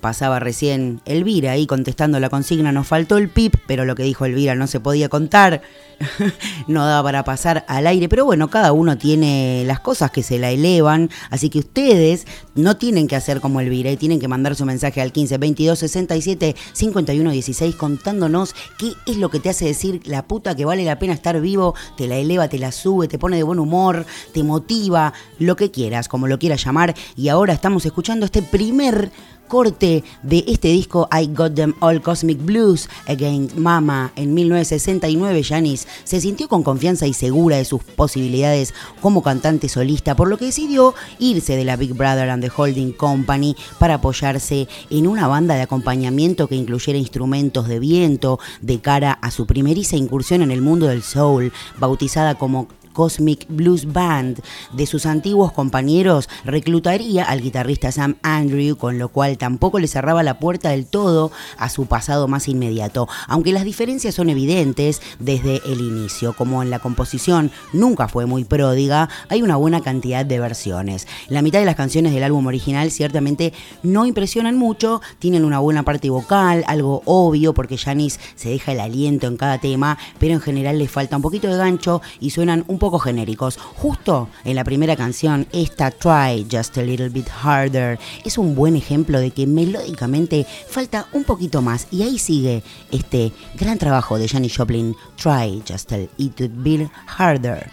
Pasaba 0.01 0.39
recién 0.39 1.01
Elvira 1.07 1.53
ahí 1.53 1.67
contestando 1.67 2.21
la 2.21 2.29
consigna. 2.29 2.71
Nos 2.71 2.87
faltó 2.87 3.17
el 3.17 3.29
pip, 3.29 3.57
pero 3.67 3.85
lo 3.85 3.97
que 3.97 4.05
dijo 4.05 4.25
Elvira 4.25 4.55
no 4.55 4.69
se 4.69 4.79
podía 4.79 5.09
contar. 5.09 5.63
no 6.69 6.87
daba 6.87 7.03
para 7.03 7.25
pasar 7.25 7.65
al 7.67 7.87
aire. 7.87 8.09
Pero 8.09 8.25
bueno, 8.25 8.49
cada 8.49 8.73
uno 8.73 8.97
tiene 8.97 9.65
las 9.67 9.81
cosas 9.81 10.13
que 10.13 10.23
se 10.23 10.39
la 10.39 10.51
elevan. 10.51 11.11
Así 11.31 11.51
que 11.51 11.59
ustedes 11.59 12.27
no 12.55 12.77
tienen 12.77 13.09
que 13.09 13.17
hacer 13.17 13.41
como 13.41 13.61
Elvira 13.61 13.91
y 13.91 13.97
tienen 13.97 14.21
que 14.21 14.29
mandar 14.29 14.55
su 14.55 14.65
mensaje 14.65 15.01
al 15.01 15.11
15 15.11 15.39
22 15.39 15.79
67 15.79 16.55
51 16.73 17.31
16 17.31 17.75
contándonos 17.75 18.55
qué 18.79 18.93
es 19.07 19.17
lo 19.17 19.31
que 19.31 19.41
te 19.41 19.51
hace 19.51 19.65
decir 19.65 20.01
la 20.05 20.27
puta 20.27 20.55
que 20.55 20.65
vale 20.65 20.85
la 20.85 20.99
pena 20.99 21.13
estar 21.13 21.41
vivo. 21.41 21.75
Te 21.97 22.07
la 22.07 22.17
eleva, 22.17 22.49
te 22.49 22.59
la 22.59 22.71
sube, 22.71 23.09
te 23.09 23.19
pone 23.19 23.37
de 23.37 23.43
buen 23.43 23.59
humor, 23.59 24.07
te 24.33 24.45
motiva, 24.45 25.13
lo 25.41 25.57
que 25.57 25.71
quieras, 25.71 26.09
como 26.09 26.29
lo 26.29 26.39
quieras 26.39 26.65
llamar. 26.65 26.95
Y 27.17 27.29
ahora 27.29 27.53
estamos 27.53 27.85
escuchando 27.85 28.27
este 28.27 28.43
primer 28.43 29.11
corte 29.49 30.05
de 30.23 30.45
este 30.47 30.69
disco 30.69 31.09
I 31.11 31.27
Got 31.35 31.55
Them 31.55 31.75
All 31.81 32.01
Cosmic 32.01 32.39
Blues 32.45 32.89
Against 33.07 33.57
Mama 33.57 34.13
en 34.15 34.35
1969. 34.35 35.43
Janis 35.43 35.89
se 36.05 36.21
sintió 36.21 36.49
con 36.49 36.63
confianza 36.63 37.07
y 37.07 37.15
segura 37.15 37.57
de 37.57 37.65
sus 37.65 37.83
posibilidades 37.83 38.75
como 39.01 39.23
cantante 39.23 39.69
solista, 39.69 40.15
por 40.15 40.29
lo 40.29 40.39
que 40.39 40.47
decidió 40.47 40.95
irse 41.19 41.57
de 41.57 41.65
la 41.65 41.77
Big 41.77 41.95
Brother 41.95 42.31
and 42.31 42.45
the 42.45 42.53
Holding 42.55 42.93
Company 42.93 43.57
para 43.79 43.95
apoyarse 43.95 44.69
en 44.91 45.07
una 45.07 45.27
banda 45.27 45.55
de 45.55 45.63
acompañamiento 45.63 46.47
que 46.47 46.55
incluyera 46.55 46.99
instrumentos 46.99 47.69
de 47.69 47.79
viento 47.81 48.39
de 48.61 48.81
cara 48.81 49.13
a 49.13 49.31
su 49.31 49.47
primeriza 49.47 49.97
incursión 49.97 50.43
en 50.43 50.51
el 50.51 50.63
mundo 50.63 50.87
del 50.87 51.03
soul, 51.03 51.53
bautizada 51.79 52.37
como 52.37 52.69
Cosmic 52.99 53.47
Blues 53.49 53.93
Band. 53.93 54.41
De 54.73 54.85
sus 54.85 55.07
antiguos 55.07 55.53
compañeros 55.53 56.29
reclutaría 56.45 57.23
al 57.23 57.41
guitarrista 57.41 57.93
Sam 57.93 58.17
Andrew, 58.23 58.77
con 58.77 58.99
lo 58.99 59.09
cual 59.11 59.39
tampoco 59.39 59.79
le 59.79 59.87
cerraba 59.87 60.25
la 60.25 60.41
puerta 60.41 60.71
del 60.71 60.87
todo 60.87 61.31
a 61.59 61.69
su 61.69 61.87
pasado 61.87 62.27
más 62.27 62.49
inmediato, 62.49 63.09
aunque 63.29 63.53
las 63.53 63.63
diferencias 63.63 64.17
son 64.17 64.31
evidentes 64.31 65.01
desde 65.21 65.63
el 65.65 65.81
inicio, 65.81 66.33
como 66.33 66.61
en 66.61 66.71
la 66.71 66.81
composición 66.81 67.53
nunca 67.73 68.09
fue 68.09 68.27
muy 68.27 68.43
pródiga, 68.43 69.09
hay 69.29 69.43
una 69.43 69.55
buena 69.55 69.81
cantidad 69.81 70.27
de 70.27 70.41
versiones. 70.41 71.07
La 71.29 71.41
mitad 71.41 71.61
de 71.61 71.67
las 71.67 71.77
canciones 71.77 72.13
del 72.13 72.25
álbum 72.25 72.49
original 72.49 72.91
ciertamente 72.91 73.53
no 73.85 74.07
impresionan 74.07 74.57
mucho, 74.57 75.03
tienen 75.21 75.45
una 75.45 75.61
buena 75.61 75.85
parte 75.85 76.11
vocal, 76.11 76.65
algo 76.67 77.03
obvio 77.05 77.55
porque 77.55 77.79
Janis 77.79 78.19
se 78.35 78.49
deja 78.49 78.73
el 78.73 78.81
aliento 78.81 79.29
en 79.29 79.37
cada 79.37 79.59
tema, 79.59 79.99
pero 80.19 80.35
en 80.35 80.41
general 80.41 80.81
le 80.81 80.89
falta 80.89 81.15
un 81.15 81.23
poquito 81.23 81.47
de 81.47 81.57
gancho 81.57 82.03
y 82.19 82.31
suenan 82.31 82.65
un 82.67 82.81
poco 82.81 82.88
genéricos. 82.97 83.59
Justo 83.59 84.29
en 84.45 84.57
la 84.57 84.65
primera 84.65 84.97
canción, 84.97 85.47
esta 85.53 85.91
Try 85.91 86.47
Just 86.51 86.79
a 86.79 86.83
Little 86.83 87.11
Bit 87.11 87.29
Harder 87.43 87.99
es 88.25 88.39
un 88.39 88.55
buen 88.55 88.77
ejemplo 88.77 89.21
de 89.21 89.33
que 89.33 89.47
melódicamente 89.47 90.47
falta 90.69 91.07
un 91.13 91.25
poquito 91.25 91.61
más. 91.61 91.89
Y 91.91 92.03
ahí 92.03 92.19
sigue 92.19 92.63
este 92.91 93.33
gran 93.59 93.79
trabajo 93.79 94.17
de 94.17 94.29
Janis 94.29 94.57
Joplin, 94.57 94.97
Try 95.17 95.63
Just 95.69 95.93
a 95.93 95.99
Little 96.17 96.49
Bit 96.49 96.89
Harder. 97.19 97.71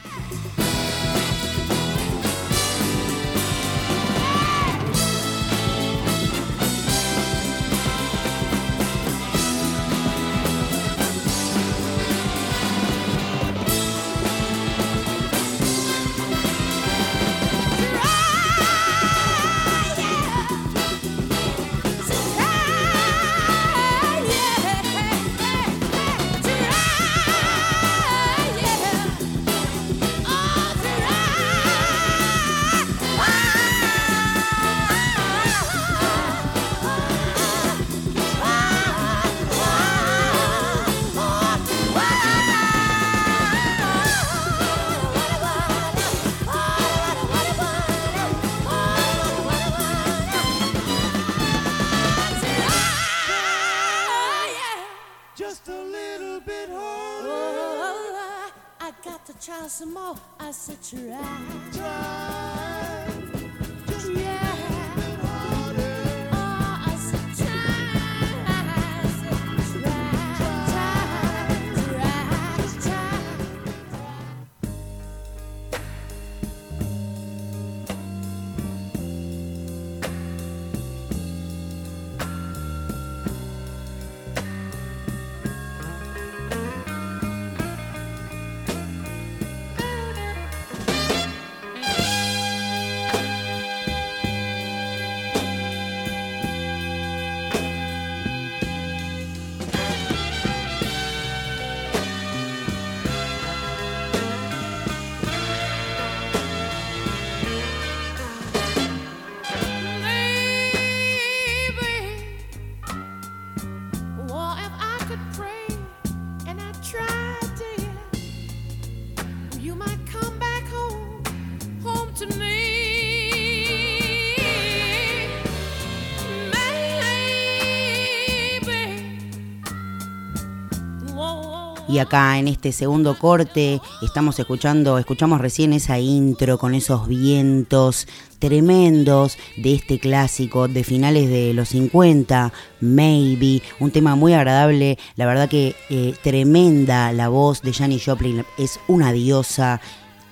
Y 131.88 132.00
acá 132.00 132.40
en 132.40 132.48
este 132.48 132.72
segundo 132.72 133.18
corte 133.18 133.80
estamos 134.02 134.40
escuchando, 134.40 134.98
escuchamos 134.98 135.40
recién 135.40 135.72
esa 135.72 136.00
intro 136.00 136.58
con 136.58 136.74
esos 136.74 137.08
vientos 137.08 138.08
tremendos 138.40 139.38
de 139.58 139.76
este 139.76 140.00
clásico 140.00 140.68
de 140.68 140.84
finales 140.84 141.30
de 141.30 141.54
los 141.54 141.70
50, 141.70 142.52
Maybe, 142.82 143.62
un 143.80 143.92
tema 143.92 144.16
muy 144.16 144.34
agradable, 144.34 144.98
la 145.16 145.26
verdad 145.26 145.50
que 145.50 145.76
eh, 145.90 146.14
tremenda 146.22 147.12
la 147.12 147.30
voz 147.30 147.62
de 147.62 147.74
Janis 147.74 148.04
Joplin, 148.06 148.44
es 148.58 148.80
una 148.88 149.12
diosa 149.12 149.80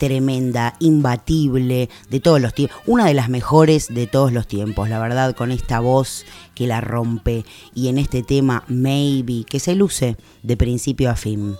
tremenda, 0.03 0.75
imbatible 0.81 1.89
de 2.09 2.19
todos 2.19 2.41
los 2.41 2.53
tiempos, 2.53 2.77
una 2.87 3.05
de 3.05 3.13
las 3.13 3.29
mejores 3.29 3.87
de 3.87 4.05
todos 4.05 4.33
los 4.33 4.47
tiempos, 4.47 4.89
la 4.89 4.99
verdad, 4.99 5.33
con 5.33 5.49
esta 5.49 5.79
voz 5.79 6.25
que 6.55 6.67
la 6.67 6.81
rompe 6.81 7.45
y 7.73 7.87
en 7.87 7.97
este 7.97 8.21
tema 8.21 8.65
Maybe 8.67 9.45
que 9.45 9.61
se 9.61 9.75
luce 9.75 10.17
de 10.41 10.57
principio 10.57 11.09
a 11.09 11.15
fin. 11.15 11.55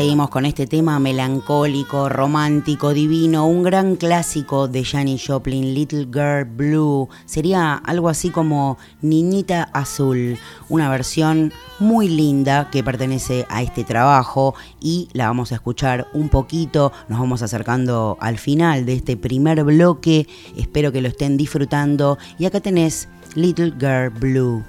Seguimos 0.00 0.30
con 0.30 0.46
este 0.46 0.66
tema 0.66 0.98
melancólico, 0.98 2.08
romántico, 2.08 2.94
divino, 2.94 3.46
un 3.46 3.62
gran 3.62 3.96
clásico 3.96 4.66
de 4.66 4.82
Janis 4.82 5.26
Joplin, 5.26 5.74
Little 5.74 6.08
Girl 6.10 6.46
Blue. 6.46 7.10
Sería 7.26 7.74
algo 7.74 8.08
así 8.08 8.30
como 8.30 8.78
Niñita 9.02 9.64
Azul, 9.74 10.38
una 10.70 10.88
versión 10.88 11.52
muy 11.80 12.08
linda 12.08 12.70
que 12.70 12.82
pertenece 12.82 13.44
a 13.50 13.60
este 13.60 13.84
trabajo 13.84 14.54
y 14.80 15.10
la 15.12 15.26
vamos 15.26 15.52
a 15.52 15.56
escuchar 15.56 16.06
un 16.14 16.30
poquito. 16.30 16.92
Nos 17.10 17.20
vamos 17.20 17.42
acercando 17.42 18.16
al 18.22 18.38
final 18.38 18.86
de 18.86 18.94
este 18.94 19.18
primer 19.18 19.62
bloque. 19.64 20.26
Espero 20.56 20.92
que 20.92 21.02
lo 21.02 21.08
estén 21.08 21.36
disfrutando. 21.36 22.16
Y 22.38 22.46
acá 22.46 22.60
tenés 22.60 23.06
Little 23.34 23.74
Girl 23.78 24.08
Blue. 24.08 24.64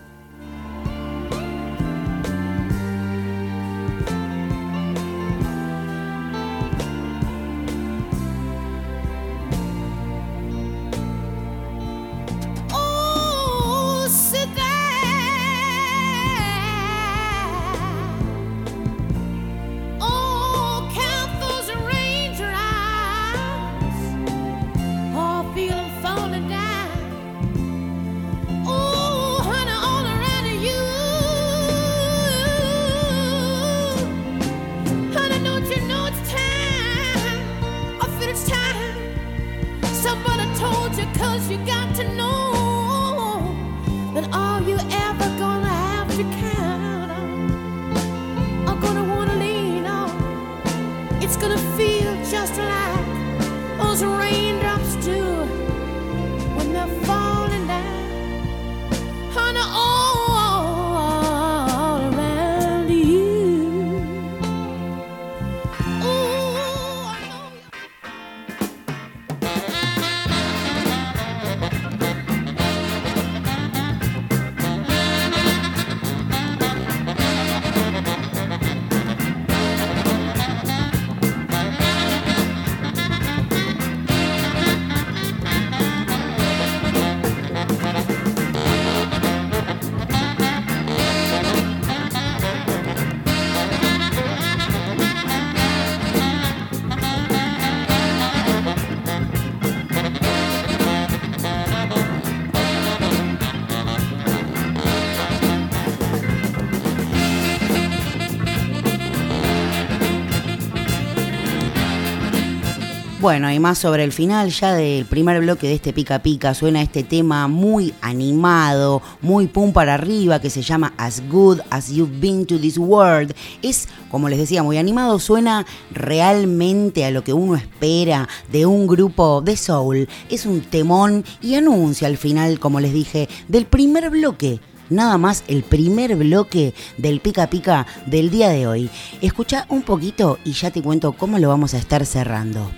Bueno, 113.22 113.52
y 113.52 113.60
más 113.60 113.78
sobre 113.78 114.04
el 114.04 114.12
final 114.12 114.50
ya 114.50 114.74
del 114.74 115.06
primer 115.06 115.40
bloque 115.42 115.68
de 115.68 115.76
este 115.76 115.94
Pica 115.94 116.24
Pica 116.24 116.56
suena 116.56 116.82
este 116.82 117.04
tema 117.04 117.48
muy 117.48 117.94
animado, 118.02 119.04
muy 119.22 119.46
pum 119.46 119.74
para 119.74 119.94
arriba 119.94 120.42
que 120.42 120.50
se 120.50 120.64
llama 120.64 120.96
As 120.98 121.22
Good 121.30 121.60
As 121.70 121.92
You've 121.92 122.20
Been 122.20 122.48
to 122.48 122.60
This 122.60 122.80
World. 122.80 123.36
Es, 123.62 123.88
como 124.10 124.28
les 124.28 124.40
decía, 124.40 124.64
muy 124.64 124.80
animado, 124.80 125.20
suena 125.20 125.68
realmente 125.92 127.06
a 127.06 127.12
lo 127.12 127.24
que 127.24 127.32
uno 127.32 127.56
espera 127.56 128.28
de 128.52 128.66
un 128.66 128.88
grupo 128.88 129.42
de 129.42 129.56
soul. 129.56 130.10
Es 130.32 130.48
un 130.48 130.62
temón 130.62 131.24
y 131.44 131.54
anuncia 131.54 132.08
al 132.08 132.18
final, 132.18 132.60
como 132.60 132.80
les 132.80 132.92
dije, 132.92 133.30
del 133.48 133.68
primer 133.68 134.10
bloque 134.10 134.60
nada 134.90 135.18
más 135.18 135.44
el 135.48 135.64
primer 135.64 136.16
bloque 136.18 136.74
del 136.98 137.22
pica 137.22 137.50
pica 137.50 137.88
del 138.06 138.30
día 138.30 138.50
de 138.50 138.68
hoy. 138.68 138.90
Escucha 139.22 139.66
un 139.70 139.84
poquito 139.84 140.38
y 140.44 140.52
ya 140.52 140.70
te 140.70 140.82
cuento 140.82 141.14
cómo 141.14 141.40
lo 141.40 141.48
vamos 141.50 141.74
a 141.74 141.78
estar 141.78 142.06
cerrando. 142.06 142.70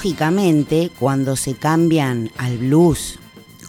Paradójicamente, 0.00 0.90
cuando 0.98 1.36
se 1.36 1.54
cambian 1.54 2.30
al 2.38 2.56
blues, 2.56 3.18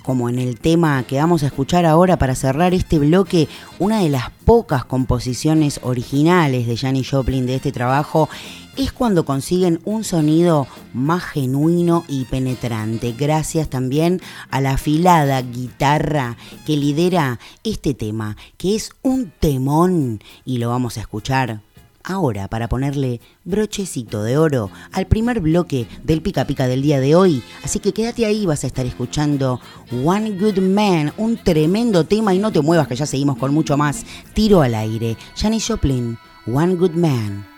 como 0.02 0.30
en 0.30 0.40
el 0.40 0.58
tema 0.60 1.04
que 1.04 1.18
vamos 1.18 1.44
a 1.44 1.48
escuchar 1.48 1.86
ahora 1.86 2.18
para 2.18 2.36
cerrar 2.36 2.74
este 2.74 3.00
bloque, 3.00 3.50
una 3.80 4.00
de 4.00 4.10
las 4.10 4.30
pocas 4.46 4.86
composiciones 4.86 5.82
originales 5.84 6.68
de 6.68 6.78
Janis 6.78 7.10
Joplin 7.10 7.46
de 7.46 7.56
este 7.56 7.74
trabajo 7.74 8.30
es 8.78 8.94
cuando 8.94 9.26
consiguen 9.26 9.82
un 9.84 10.06
sonido 10.06 10.68
más 10.94 11.24
genuino 11.24 12.06
y 12.08 12.24
penetrante, 12.24 13.12
gracias 13.12 13.70
también 13.70 14.22
a 14.50 14.62
la 14.62 14.72
afilada 14.72 15.42
guitarra 15.42 16.38
que 16.66 16.78
lidera 16.78 17.40
este 17.66 17.94
tema, 17.94 18.38
que 18.58 18.78
es 18.78 18.92
un 19.02 19.34
temón 19.38 20.24
y 20.46 20.60
lo 20.60 20.70
vamos 20.70 20.98
a 20.98 21.02
escuchar 21.02 21.60
ahora 22.04 22.48
para 22.48 22.70
ponerle 22.70 23.22
brochecito 23.44 24.24
de 24.24 24.38
oro 24.38 24.70
al 24.92 25.08
primer 25.08 25.40
bloque 25.40 25.88
del 26.04 26.22
pica 26.22 26.46
pica 26.46 26.68
del 26.68 26.82
día 26.82 27.00
de 27.00 27.16
hoy. 27.16 27.44
Así 27.64 27.80
que 27.80 27.94
quédate 27.94 28.26
ahí, 28.26 28.46
vas 28.46 28.64
a 28.64 28.68
estar 28.68 28.86
escuchando 28.86 29.60
One 30.04 30.32
Good 30.32 30.60
Man, 30.60 31.14
un 31.18 31.38
tremendo 31.38 32.06
tema 32.06 32.34
y 32.34 32.40
no 32.40 32.52
te 32.52 32.62
muevas 32.62 32.88
que 32.88 32.96
ya 32.96 33.06
seguimos 33.06 33.38
con 33.38 33.54
mucho 33.54 33.78
más. 33.78 34.06
Tiro 34.34 34.62
al 34.62 34.76
aire. 34.76 35.18
Janis 35.36 35.68
Joplin, 35.68 36.18
One 36.48 36.76
Good 36.76 36.96
Man. 36.96 37.51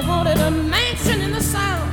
Never 0.00 0.08
wanted 0.08 0.38
a 0.38 0.50
mansion 0.50 1.20
in 1.22 1.32
the 1.32 1.40
South. 1.40 1.88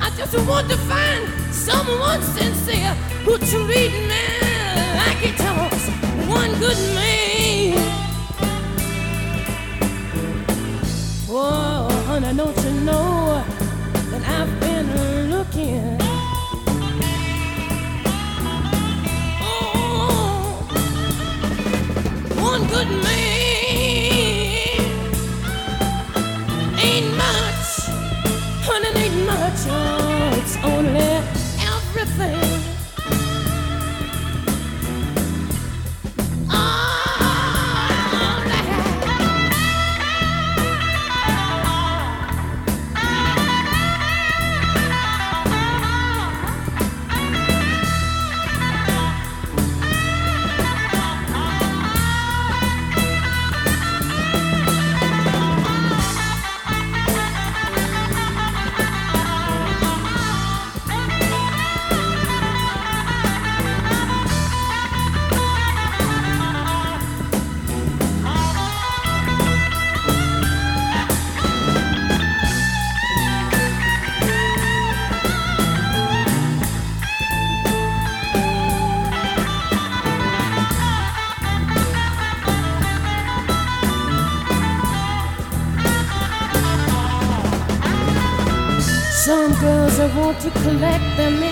I 0.00 0.10
just 0.16 0.34
want 0.48 0.68
to 0.70 0.76
find 0.76 1.28
someone 1.52 2.22
sincere 2.22 2.94
who 3.24 3.38
treat 3.38 3.92
me 4.10 4.24
like 4.98 5.18
he 5.18 5.32
talks. 5.36 5.88
One 6.28 6.50
good 6.58 6.78
man. 6.94 7.76
Oh, 11.28 11.88
honey, 12.06 12.36
don't 12.36 12.56
you 12.64 12.72
know 12.80 13.44
that 14.10 14.22
I've 14.28 14.60
been 14.60 15.30
looking? 15.30 15.98
Oh, 19.40 20.66
one 22.40 22.66
good 22.68 22.88
man 23.04 23.61
so 29.62 29.70
it's 30.40 30.56
only 30.64 31.22
everything. 31.70 32.51
To 90.42 90.50
collect 90.50 91.16
them 91.16 91.51